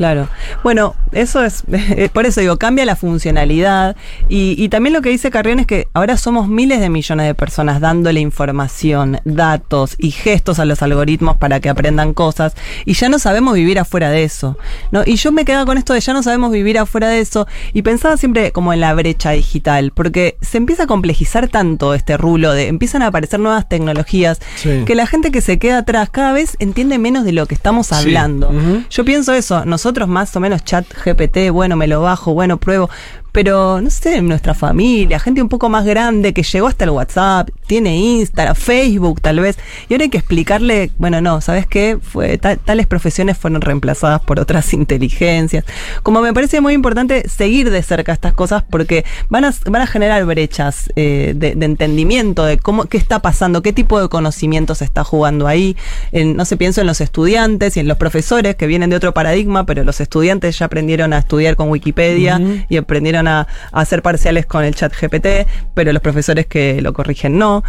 Claro. 0.00 0.30
Bueno, 0.62 0.94
eso 1.12 1.44
es, 1.44 1.62
por 2.14 2.24
eso 2.24 2.40
digo, 2.40 2.56
cambia 2.56 2.86
la 2.86 2.96
funcionalidad. 2.96 3.96
Y, 4.30 4.54
y 4.56 4.70
también 4.70 4.94
lo 4.94 5.02
que 5.02 5.10
dice 5.10 5.30
Carrión 5.30 5.58
es 5.60 5.66
que 5.66 5.88
ahora 5.92 6.16
somos 6.16 6.48
miles 6.48 6.80
de 6.80 6.88
millones 6.88 7.26
de 7.26 7.34
personas 7.34 7.82
dándole 7.82 8.18
información, 8.20 9.20
datos 9.26 9.96
y 9.98 10.10
gestos 10.10 10.58
a 10.58 10.64
los 10.64 10.82
algoritmos 10.82 11.36
para 11.36 11.60
que 11.60 11.68
aprendan 11.68 12.14
cosas. 12.14 12.54
Y 12.86 12.94
ya 12.94 13.10
no 13.10 13.18
sabemos 13.18 13.52
vivir 13.52 13.78
afuera 13.78 14.08
de 14.08 14.24
eso. 14.24 14.56
¿no? 14.90 15.02
Y 15.04 15.16
yo 15.16 15.32
me 15.32 15.44
quedaba 15.44 15.66
con 15.66 15.76
esto 15.76 15.92
de 15.92 16.00
ya 16.00 16.14
no 16.14 16.22
sabemos 16.22 16.50
vivir 16.50 16.78
afuera 16.78 17.08
de 17.10 17.20
eso. 17.20 17.46
Y 17.74 17.82
pensaba 17.82 18.16
siempre 18.16 18.52
como 18.52 18.72
en 18.72 18.80
la 18.80 18.94
brecha 18.94 19.32
digital, 19.32 19.92
porque 19.94 20.38
se 20.40 20.56
empieza 20.56 20.84
a 20.84 20.86
complejizar 20.86 21.48
tanto 21.48 21.92
este 21.92 22.16
rulo 22.16 22.54
de 22.54 22.68
empiezan 22.68 23.02
a 23.02 23.08
aparecer 23.08 23.38
nuevas 23.38 23.68
tecnologías 23.68 24.40
Sí. 24.56 24.84
que 24.86 24.94
la 24.94 25.06
gente 25.06 25.30
que 25.30 25.42
se 25.42 25.58
queda 25.58 25.78
atrás 25.78 26.08
cada 26.08 26.32
vez 26.32 26.56
entiende 26.58 26.96
menos 26.98 27.24
de 27.26 27.32
lo 27.32 27.44
que 27.44 27.54
estamos 27.54 27.88
Sí. 27.88 27.94
hablando. 27.96 28.50
Yo 28.88 29.04
pienso 29.04 29.34
eso, 29.34 29.66
nosotros 29.66 29.89
más 30.06 30.34
o 30.36 30.40
menos 30.40 30.64
chat 30.64 30.86
GPT, 31.04 31.50
bueno, 31.50 31.76
me 31.76 31.86
lo 31.86 32.00
bajo, 32.02 32.32
bueno, 32.32 32.58
pruebo, 32.58 32.90
pero 33.32 33.80
no 33.80 33.90
sé, 33.90 34.20
nuestra 34.22 34.54
familia, 34.54 35.18
gente 35.18 35.42
un 35.42 35.48
poco 35.48 35.68
más 35.68 35.84
grande 35.84 36.32
que 36.32 36.42
llegó 36.42 36.66
hasta 36.66 36.84
el 36.84 36.90
WhatsApp, 36.90 37.50
tiene 37.66 37.96
Instagram, 37.96 38.54
Facebook 38.56 39.20
tal 39.20 39.40
vez, 39.40 39.58
y 39.88 39.94
ahora 39.94 40.04
hay 40.04 40.10
que 40.10 40.18
explicarle, 40.18 40.90
bueno, 40.98 41.20
no, 41.20 41.40
¿sabes 41.40 41.66
qué? 41.66 41.98
Fue, 42.00 42.38
ta- 42.38 42.56
tales 42.56 42.86
profesiones 42.86 43.38
fueron 43.38 43.60
reemplazadas 43.60 44.20
por 44.20 44.40
otras 44.40 44.72
inteligencias. 44.74 45.64
Como 46.02 46.20
me 46.22 46.32
parece 46.34 46.60
muy 46.60 46.74
importante 46.74 47.28
seguir 47.28 47.70
de 47.70 47.82
cerca 47.82 48.12
estas 48.12 48.32
cosas 48.32 48.64
porque 48.68 49.04
van 49.28 49.44
a, 49.44 49.54
van 49.66 49.82
a 49.82 49.86
generar 49.86 50.24
brechas 50.24 50.90
eh, 50.96 51.32
de, 51.36 51.54
de 51.54 51.66
entendimiento 51.66 52.44
de 52.44 52.58
cómo, 52.58 52.84
qué 52.84 52.96
está 52.96 53.20
pasando, 53.20 53.62
qué 53.62 53.72
tipo 53.72 54.00
de 54.00 54.08
conocimiento 54.08 54.74
se 54.74 54.84
está 54.84 55.04
jugando 55.04 55.46
ahí. 55.46 55.76
En- 56.12 56.36
no 56.36 56.44
sé, 56.44 56.56
pienso 56.56 56.80
en 56.80 56.86
los 56.86 57.00
estudiantes 57.00 57.76
y 57.76 57.80
en 57.80 57.88
los 57.88 57.96
profesores 57.98 58.56
que 58.56 58.66
vienen 58.66 58.90
de 58.90 58.96
otro 58.96 59.14
paradigma, 59.14 59.66
pero 59.66 59.84
los 59.84 60.00
estudiantes 60.00 60.58
ya 60.58 60.66
aprendieron 60.66 61.12
a 61.12 61.18
estudiar 61.18 61.56
con 61.56 61.68
Wikipedia 61.70 62.40
y 62.68 62.76
aprendieron 62.76 63.19
a, 63.28 63.46
hacer 63.72 64.02
parciales 64.02 64.46
con 64.46 64.64
el 64.64 64.74
chat 64.74 64.92
GPT, 64.92 65.46
pero 65.74 65.92
los 65.92 66.02
profesores 66.02 66.46
que 66.46 66.80
lo 66.80 66.92
corrigen 66.92 67.38
no. 67.38 67.62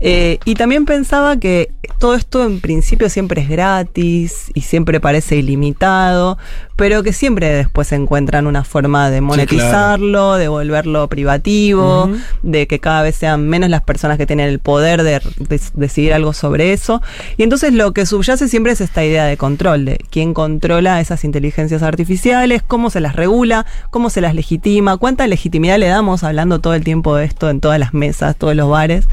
Eh, 0.00 0.38
y 0.44 0.54
también 0.54 0.84
pensaba 0.84 1.36
que 1.36 1.70
todo 1.98 2.14
esto 2.14 2.44
en 2.44 2.60
principio 2.60 3.08
siempre 3.10 3.42
es 3.42 3.48
gratis 3.48 4.50
y 4.54 4.62
siempre 4.62 5.00
parece 5.00 5.36
ilimitado, 5.36 6.38
pero 6.76 7.02
que 7.02 7.12
siempre 7.12 7.48
después 7.52 7.90
encuentran 7.92 8.46
una 8.46 8.64
forma 8.64 9.10
de 9.10 9.20
monetizarlo, 9.20 10.34
de 10.34 10.48
volverlo 10.48 11.08
privativo, 11.08 12.10
de 12.42 12.66
que 12.66 12.78
cada 12.80 13.02
vez 13.02 13.16
sean 13.16 13.48
menos 13.48 13.70
las 13.70 13.82
personas 13.82 14.18
que 14.18 14.26
tienen 14.26 14.48
el 14.48 14.58
poder 14.58 15.02
de, 15.02 15.20
de- 15.38 15.60
decidir 15.74 16.12
algo 16.12 16.32
sobre 16.32 16.72
eso. 16.72 17.02
Y 17.36 17.42
entonces 17.42 17.72
lo 17.72 17.92
que 17.92 18.04
subyace 18.06 18.48
siempre 18.48 18.72
es 18.72 18.80
esta 18.80 19.04
idea 19.04 19.24
de 19.24 19.36
control, 19.36 19.84
de 19.84 19.98
quién 20.10 20.34
controla 20.34 21.00
esas 21.00 21.24
inteligencias 21.24 21.82
artificiales, 21.82 22.62
cómo 22.62 22.90
se 22.90 23.00
las 23.00 23.16
regula, 23.16 23.66
cómo 23.90 24.10
se 24.10 24.20
las 24.20 24.34
legitima, 24.34 24.96
cuánta 24.96 25.26
legitimidad 25.26 25.78
le 25.78 25.86
damos 25.88 26.24
hablando 26.24 26.60
todo 26.60 26.74
el 26.74 26.84
tiempo 26.84 27.16
de 27.16 27.24
esto 27.24 27.48
en 27.50 27.60
todas 27.60 27.78
las 27.78 27.94
mesas, 27.94 28.36
todos 28.36 28.54
los 28.54 28.68
bares. 28.68 29.06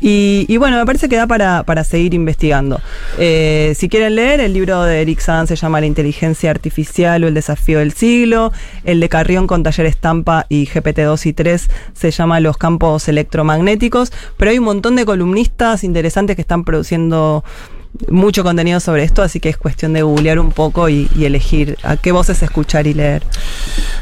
Y, 0.00 0.46
y 0.48 0.56
bueno, 0.56 0.78
me 0.78 0.86
parece 0.86 1.08
que 1.08 1.16
da 1.16 1.26
para, 1.26 1.62
para 1.62 1.84
seguir 1.84 2.14
investigando. 2.14 2.80
Eh, 3.18 3.74
si 3.76 3.88
quieren 3.88 4.16
leer, 4.16 4.40
el 4.40 4.52
libro 4.52 4.82
de 4.82 5.02
Eric 5.02 5.20
Sanz 5.20 5.48
se 5.48 5.56
llama 5.56 5.80
La 5.80 5.86
inteligencia 5.86 6.50
artificial 6.50 7.24
o 7.24 7.28
el 7.28 7.34
desafío 7.34 7.78
del 7.78 7.92
siglo. 7.92 8.52
El 8.84 9.00
de 9.00 9.08
Carrión 9.08 9.46
con 9.46 9.62
Taller 9.62 9.86
Estampa 9.86 10.46
y 10.48 10.66
GPT-2 10.66 11.26
y 11.26 11.32
3 11.32 11.70
se 11.92 12.10
llama 12.10 12.40
Los 12.40 12.56
campos 12.56 13.08
electromagnéticos. 13.08 14.12
Pero 14.36 14.50
hay 14.50 14.58
un 14.58 14.64
montón 14.64 14.96
de 14.96 15.04
columnistas 15.04 15.84
interesantes 15.84 16.36
que 16.36 16.42
están 16.42 16.64
produciendo 16.64 17.44
mucho 18.08 18.42
contenido 18.42 18.80
sobre 18.80 19.04
esto, 19.04 19.22
así 19.22 19.40
que 19.40 19.48
es 19.48 19.56
cuestión 19.56 19.92
de 19.92 20.02
googlear 20.02 20.38
un 20.38 20.50
poco 20.50 20.88
y, 20.88 21.08
elegir 21.20 21.78
a 21.82 21.96
qué 21.96 22.12
voces 22.12 22.42
escuchar 22.42 22.86
y 22.86 22.94
leer. 22.94 23.22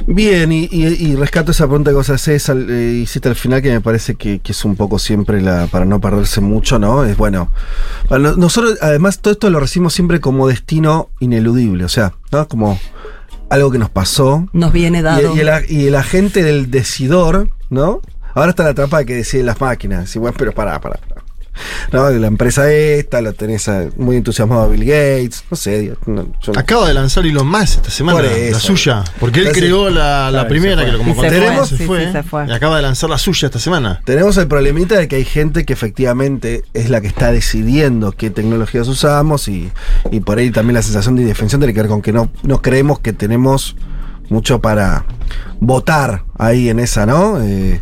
Bien, 0.07 0.51
y, 0.53 1.15
rescato 1.17 1.53
esa 1.53 1.67
pregunta 1.67 1.91
que 1.91 1.97
vos 1.97 2.11
haces, 2.11 2.49
eh, 2.49 3.01
hiciste 3.03 3.29
al 3.29 3.37
final, 3.37 3.63
que 3.63 3.71
me 3.71 3.81
parece 3.81 4.15
que, 4.15 4.41
es 4.45 4.65
un 4.65 4.77
poco 4.77 4.99
siempre 4.99 5.41
la, 5.41 5.67
para 5.67 5.85
no 5.85 6.01
perderse 6.01 6.41
mucho, 6.41 6.79
¿no? 6.79 7.05
Es 7.05 7.17
bueno, 7.17 7.51
nosotros 8.11 8.79
además 8.81 9.21
todo 9.21 9.33
esto 9.33 9.51
lo 9.51 9.61
recibimos 9.61 9.95
siempre 9.95 10.21
como 10.21 10.49
destino 10.49 11.11
ineludible, 11.21 11.85
o 11.85 11.89
sea, 11.89 12.15
¿no? 12.31 12.49
Como 12.49 12.79
algo 13.51 13.71
que 13.71 13.79
nos 13.79 13.91
pasó. 13.91 14.49
Nos 14.53 14.73
viene 14.73 15.03
dado. 15.03 15.37
Y, 15.37 15.41
el, 15.41 15.51
y 15.69 15.87
el 15.87 15.95
agente 15.95 16.43
del 16.43 16.71
decidor, 16.71 17.51
¿no? 17.71 18.01
Ahora 18.35 18.51
está 18.51 18.65
la 18.65 18.75
trampa 18.75 18.99
de 18.99 19.07
que 19.07 19.15
deciden 19.15 19.47
las 19.47 19.61
máquinas. 19.61 20.15
Y 20.17 20.19
bueno, 20.19 20.35
pero 20.39 20.53
pará, 20.53 20.81
pará. 20.81 20.99
¿no? 21.93 22.11
La 22.11 22.27
empresa 22.27 22.71
esta, 22.73 23.21
lo 23.21 23.33
tenés 23.33 23.71
muy 23.97 24.17
entusiasmado 24.17 24.63
a 24.63 24.69
Bill 24.69 24.85
Gates, 24.85 25.45
no 25.51 25.57
sé. 25.57 25.93
Acaba 26.57 26.89
de 26.89 26.95
lanzar 26.95 27.27
Elon 27.27 27.47
Musk 27.47 27.77
esta 27.77 27.91
semana, 27.91 28.23
la 28.23 28.59
suya, 28.59 29.05
porque 29.21 29.41
él 29.41 29.53
creó 29.53 29.91
la, 29.91 30.47
primera, 30.49 30.85
que 30.85 30.97
como 30.97 31.21
tenemos, 31.21 31.69
se, 31.69 31.87
fue, 31.87 32.13
y 32.47 32.53
acaba 32.53 32.77
de 32.77 32.83
lanzar 32.83 33.11
la 33.11 33.19
suya 33.19 33.47
esta 33.47 33.59
semana. 33.59 34.01
Tenemos 34.05 34.37
el 34.37 34.49
problemita 34.49 34.97
de 34.97 35.09
que 35.09 35.17
hay 35.17 35.25
gente 35.25 35.65
que 35.65 35.73
efectivamente 35.73 36.65
es 36.75 36.91
la 36.91 37.01
que 37.01 37.07
está 37.07 37.33
decidiendo 37.33 38.13
qué 38.13 38.31
tecnologías 38.31 38.89
usamos 38.89 39.49
y, 39.49 39.71
por 40.25 40.39
ahí 40.39 40.51
también 40.51 40.75
la 40.75 40.83
sensación 40.83 41.17
de 41.17 41.23
indefensión 41.23 41.61
tiene 41.61 41.75
que 41.75 41.81
ver 41.81 41.89
con 41.89 42.03
que 42.03 42.13
no, 42.13 42.31
no 42.43 42.63
creemos 42.63 43.01
que 43.01 43.13
tenemos 43.13 43.77
mucho 44.29 44.61
para 44.61 45.05
votar 45.61 46.25
ahí 46.39 46.69
en 46.69 46.81
esa, 46.81 47.07
¿no? 47.07 47.41
Eh, 47.41 47.81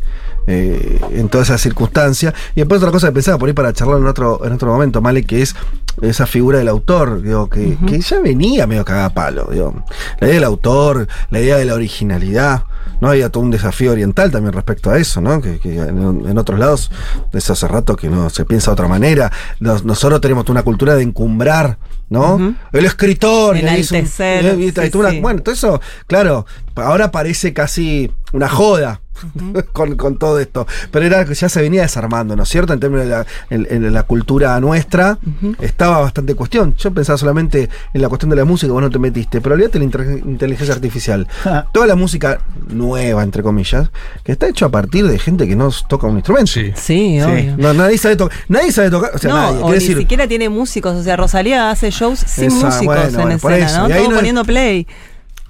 eh, 0.51 1.01
en 1.13 1.29
toda 1.29 1.45
esa 1.45 1.59
circunstancia. 1.59 2.35
Y 2.55 2.61
después 2.61 2.81
otra 2.81 2.91
cosa 2.91 3.09
que 3.09 3.13
pensaba 3.13 3.39
por 3.39 3.49
ahí 3.49 3.53
para 3.53 3.73
charlar 3.73 3.99
en 3.99 4.07
otro, 4.07 4.45
en 4.45 4.53
otro 4.53 4.73
momento, 4.73 5.01
Male, 5.01 5.23
que 5.23 5.43
es 5.43 5.55
esa 6.03 6.27
figura 6.27 6.59
del 6.59 6.69
autor, 6.69 7.23
digo, 7.23 7.49
que, 7.49 7.77
ya 8.01 8.21
venía 8.21 8.67
medio 8.67 8.85
cagada 8.85 9.11
palo, 9.11 9.49
digo. 9.51 9.85
La 10.19 10.27
idea 10.27 10.35
del 10.37 10.45
autor, 10.45 11.07
la 11.31 11.41
idea 11.41 11.57
de 11.57 11.65
la 11.65 11.75
originalidad, 11.75 12.65
¿no? 13.01 13.11
Había 13.11 13.31
todo 13.31 13.45
un 13.45 13.51
desafío 13.51 13.93
oriental 13.93 14.31
también 14.31 14.53
respecto 14.53 14.91
a 14.91 14.99
eso, 14.99 15.21
¿no? 15.21 15.41
Que, 15.41 15.61
en, 15.63 16.39
otros 16.39 16.59
lados, 16.59 16.91
desde 17.33 17.53
hace 17.53 17.69
rato 17.69 17.97
que 17.97 18.09
no 18.09 18.31
se 18.31 18.45
piensa 18.45 18.71
de 18.71 18.73
otra 18.73 18.89
manera. 18.89 19.31
nosotros 19.61 20.21
tenemos 20.21 20.49
una 20.49 20.63
cultura 20.63 20.95
de 20.95 21.03
encumbrar, 21.03 21.79
¿no? 22.09 22.57
El 22.73 22.85
escritor, 22.85 23.57
y 23.57 23.63
Bueno, 25.21 25.43
todo 25.43 25.55
eso, 25.55 25.81
claro, 26.07 26.47
ahora 26.77 27.11
parece 27.11 27.53
casi 27.53 28.11
una 28.33 28.49
joda. 28.49 29.01
con, 29.73 30.19
todo 30.19 30.39
esto. 30.39 30.67
Pero 30.91 31.07
era 31.07 31.25
que 31.25 31.35
ya 31.35 31.49
se 31.49 31.61
venía 31.61 31.83
desarmando, 31.83 32.37
¿no 32.37 32.43
es 32.43 32.49
cierto? 32.49 32.73
En 32.73 32.81
términos 32.81 33.07
de 33.07 33.11
la, 33.11 33.27
en, 33.51 33.93
la 33.93 34.03
cultura 34.05 34.59
nuestra, 34.61 35.19
estaba 35.61 35.99
bastante 35.99 36.35
cuestión. 36.35 36.75
Yo 36.77 36.93
pensaba 36.93 37.19
solamente 37.19 37.69
en 37.93 38.03
la 38.03 38.09
cuestión 38.09 38.31
de 38.31 38.37
la 38.37 38.45
música, 38.45 38.73
vos 38.73 38.83
no 38.83 38.91
te 38.91 38.99
metiste, 38.99 39.41
pero 39.41 39.55
olvídate 39.55 39.79
la 39.79 39.85
inteligencia 39.85 40.75
artificial. 40.75 41.27
Toda 41.73 41.87
la 41.87 41.97
música 41.97 42.41
nueva, 42.69 43.23
entre 43.23 43.43
comillas, 43.43 43.91
que 44.25 44.33
está 44.33 44.49
hecho 44.49 44.67
a 44.67 44.71
partir 44.71 45.07
de 45.07 45.19
gente 45.19 45.47
que 45.47 45.57
no 45.57 45.71
toca 45.89 46.07
un 46.07 46.17
instrumento. 46.17 46.53
Sí, 46.53 46.73
sí, 46.75 47.21
obvio. 47.21 47.57
nadie 47.57 47.99
sabe 47.99 48.17
tocar. 48.17 48.37
Nadie 48.49 48.73
sabe 48.73 48.91
tocar. 48.91 49.11
O 49.15 49.19
sea, 49.19 49.33
nadie. 49.33 49.75
ni 49.75 49.81
siquiera 49.81 50.27
tiene 50.27 50.49
músicos. 50.49 50.95
O 50.97 51.03
sea, 51.03 51.17
Rosalía 51.17 51.71
hace 51.71 51.91
shows 51.91 52.21
sin 52.21 52.53
músicos 52.53 53.15
en 53.15 53.33
escena, 53.33 53.89
¿no? 53.89 53.95
Todo 53.95 54.11
poniendo 54.15 54.45
play 54.45 54.87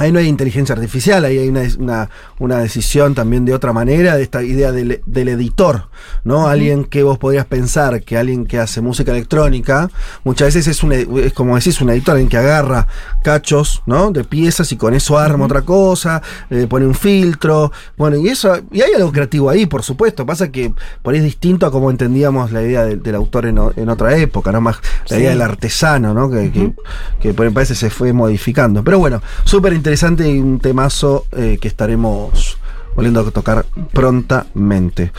ahí 0.01 0.13
no 0.13 0.19
hay 0.19 0.29
inteligencia 0.29 0.75
artificial, 0.75 1.27
ahí 1.27 1.37
hay 1.37 1.49
una, 1.49 2.09
una, 2.39 2.59
decisión 2.59 3.15
también 3.15 3.45
de 3.45 3.53
otra 3.53 3.75
manera, 3.75 4.17
de 4.17 4.23
esta 4.23 4.43
idea 4.43 4.73
del, 4.73 5.03
editor, 5.07 5.89
¿no? 6.25 6.49
Alguien 6.49 6.87
que 6.87 7.03
vos 7.03 7.19
podrías 7.19 7.45
pensar 7.45 8.03
que 8.03 8.17
alguien 8.17 8.47
que 8.47 8.59
hace 8.59 8.81
música 8.81 9.13
electrónica, 9.13 9.91
muchas 10.25 10.55
veces 10.55 10.69
es, 10.69 10.83
un, 10.83 10.93
es 10.93 11.35
como 11.35 11.55
decís, 11.55 11.83
un 11.83 11.91
editor, 11.91 12.13
alguien 12.13 12.31
que 12.31 12.39
agarra 12.39 12.87
cachos, 13.23 13.83
¿no? 13.85 14.11
De 14.11 14.25
piezas 14.25 14.73
y 14.73 14.79
con 14.79 14.95
eso 14.95 15.19
arma 15.19 15.45
otra 15.45 15.63
cosa, 15.63 16.23
eh, 16.49 16.67
pone 16.67 16.87
un 16.87 16.95
filtro, 16.95 17.71
bueno, 17.99 18.17
y 18.17 18.29
eso, 18.29 18.59
y 18.73 18.81
hay 18.81 18.95
algo 18.95 19.13
creativo 19.13 19.51
ahí, 19.51 19.67
por 19.67 19.83
supuesto, 19.83 20.25
pasa 20.25 20.51
que 20.51 20.73
por 21.03 21.13
ahí 21.13 21.19
es 21.19 21.25
distinto 21.25 21.67
a 21.67 21.71
como 21.71 21.91
entendíamos 21.91 22.53
la 22.53 22.63
idea 22.63 22.87
del, 22.87 23.15
autor 23.15 23.45
en, 23.45 23.59
otra 23.59 24.17
época, 24.17 24.51
¿no? 24.51 24.63
Más 24.63 24.79
la 25.11 25.19
idea 25.19 25.29
del 25.29 25.43
artesano, 25.43 26.15
¿no? 26.15 26.31
Que, 26.31 26.51
que, 26.51 26.73
que, 27.21 27.35
por 27.35 27.53
parece 27.53 27.75
se 27.75 27.91
fue 27.91 28.15
modificando. 28.15 28.83
Pero 28.83 28.99
bueno, 28.99 29.21
súper 29.45 29.75
interesante 29.75 29.90
interesante 29.91 30.31
y 30.31 30.39
un 30.39 30.61
temazo 30.61 31.27
eh, 31.33 31.59
que 31.61 31.67
estaremos 31.67 32.59
volviendo 32.95 33.21
a 33.23 33.31
tocar 33.33 33.67
prontamente. 33.93 35.11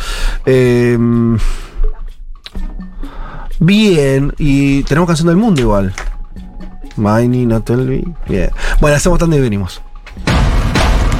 Em, 0.45 1.37
bien, 3.59 4.33
y 4.37 4.83
tenemos 4.83 5.07
canción 5.07 5.27
del 5.27 5.35
mundo 5.35 5.59
igual. 5.59 5.93
Miney, 6.95 7.45
no 7.45 7.61
te 7.61 7.75
Bien. 7.75 8.51
Bueno, 8.79 8.95
hacemos 8.95 9.19
tanto 9.19 9.35
y 9.35 9.41
venimos. 9.41 9.81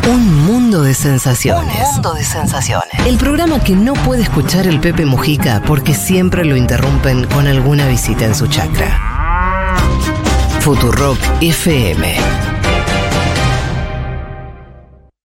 Un 0.08 0.46
mundo 0.46 0.82
de 0.82 0.94
sensaciones. 0.94 1.76
Un 1.76 1.94
mundo 1.94 2.14
de 2.14 2.24
sensaciones. 2.24 3.06
El 3.06 3.18
programa 3.18 3.62
que 3.62 3.76
no 3.76 3.94
puede 3.94 4.24
escuchar 4.24 4.66
el 4.66 4.80
Pepe 4.80 5.06
Mujica 5.06 5.62
porque 5.68 5.94
siempre 5.94 6.46
lo 6.46 6.56
interrumpen 6.56 7.26
con 7.26 7.48
alguna 7.48 7.86
visita 7.90 8.24
en 8.24 8.34
su 8.34 8.48
chakra. 8.48 9.76
Futurock 10.62 11.20
FM 11.42 12.51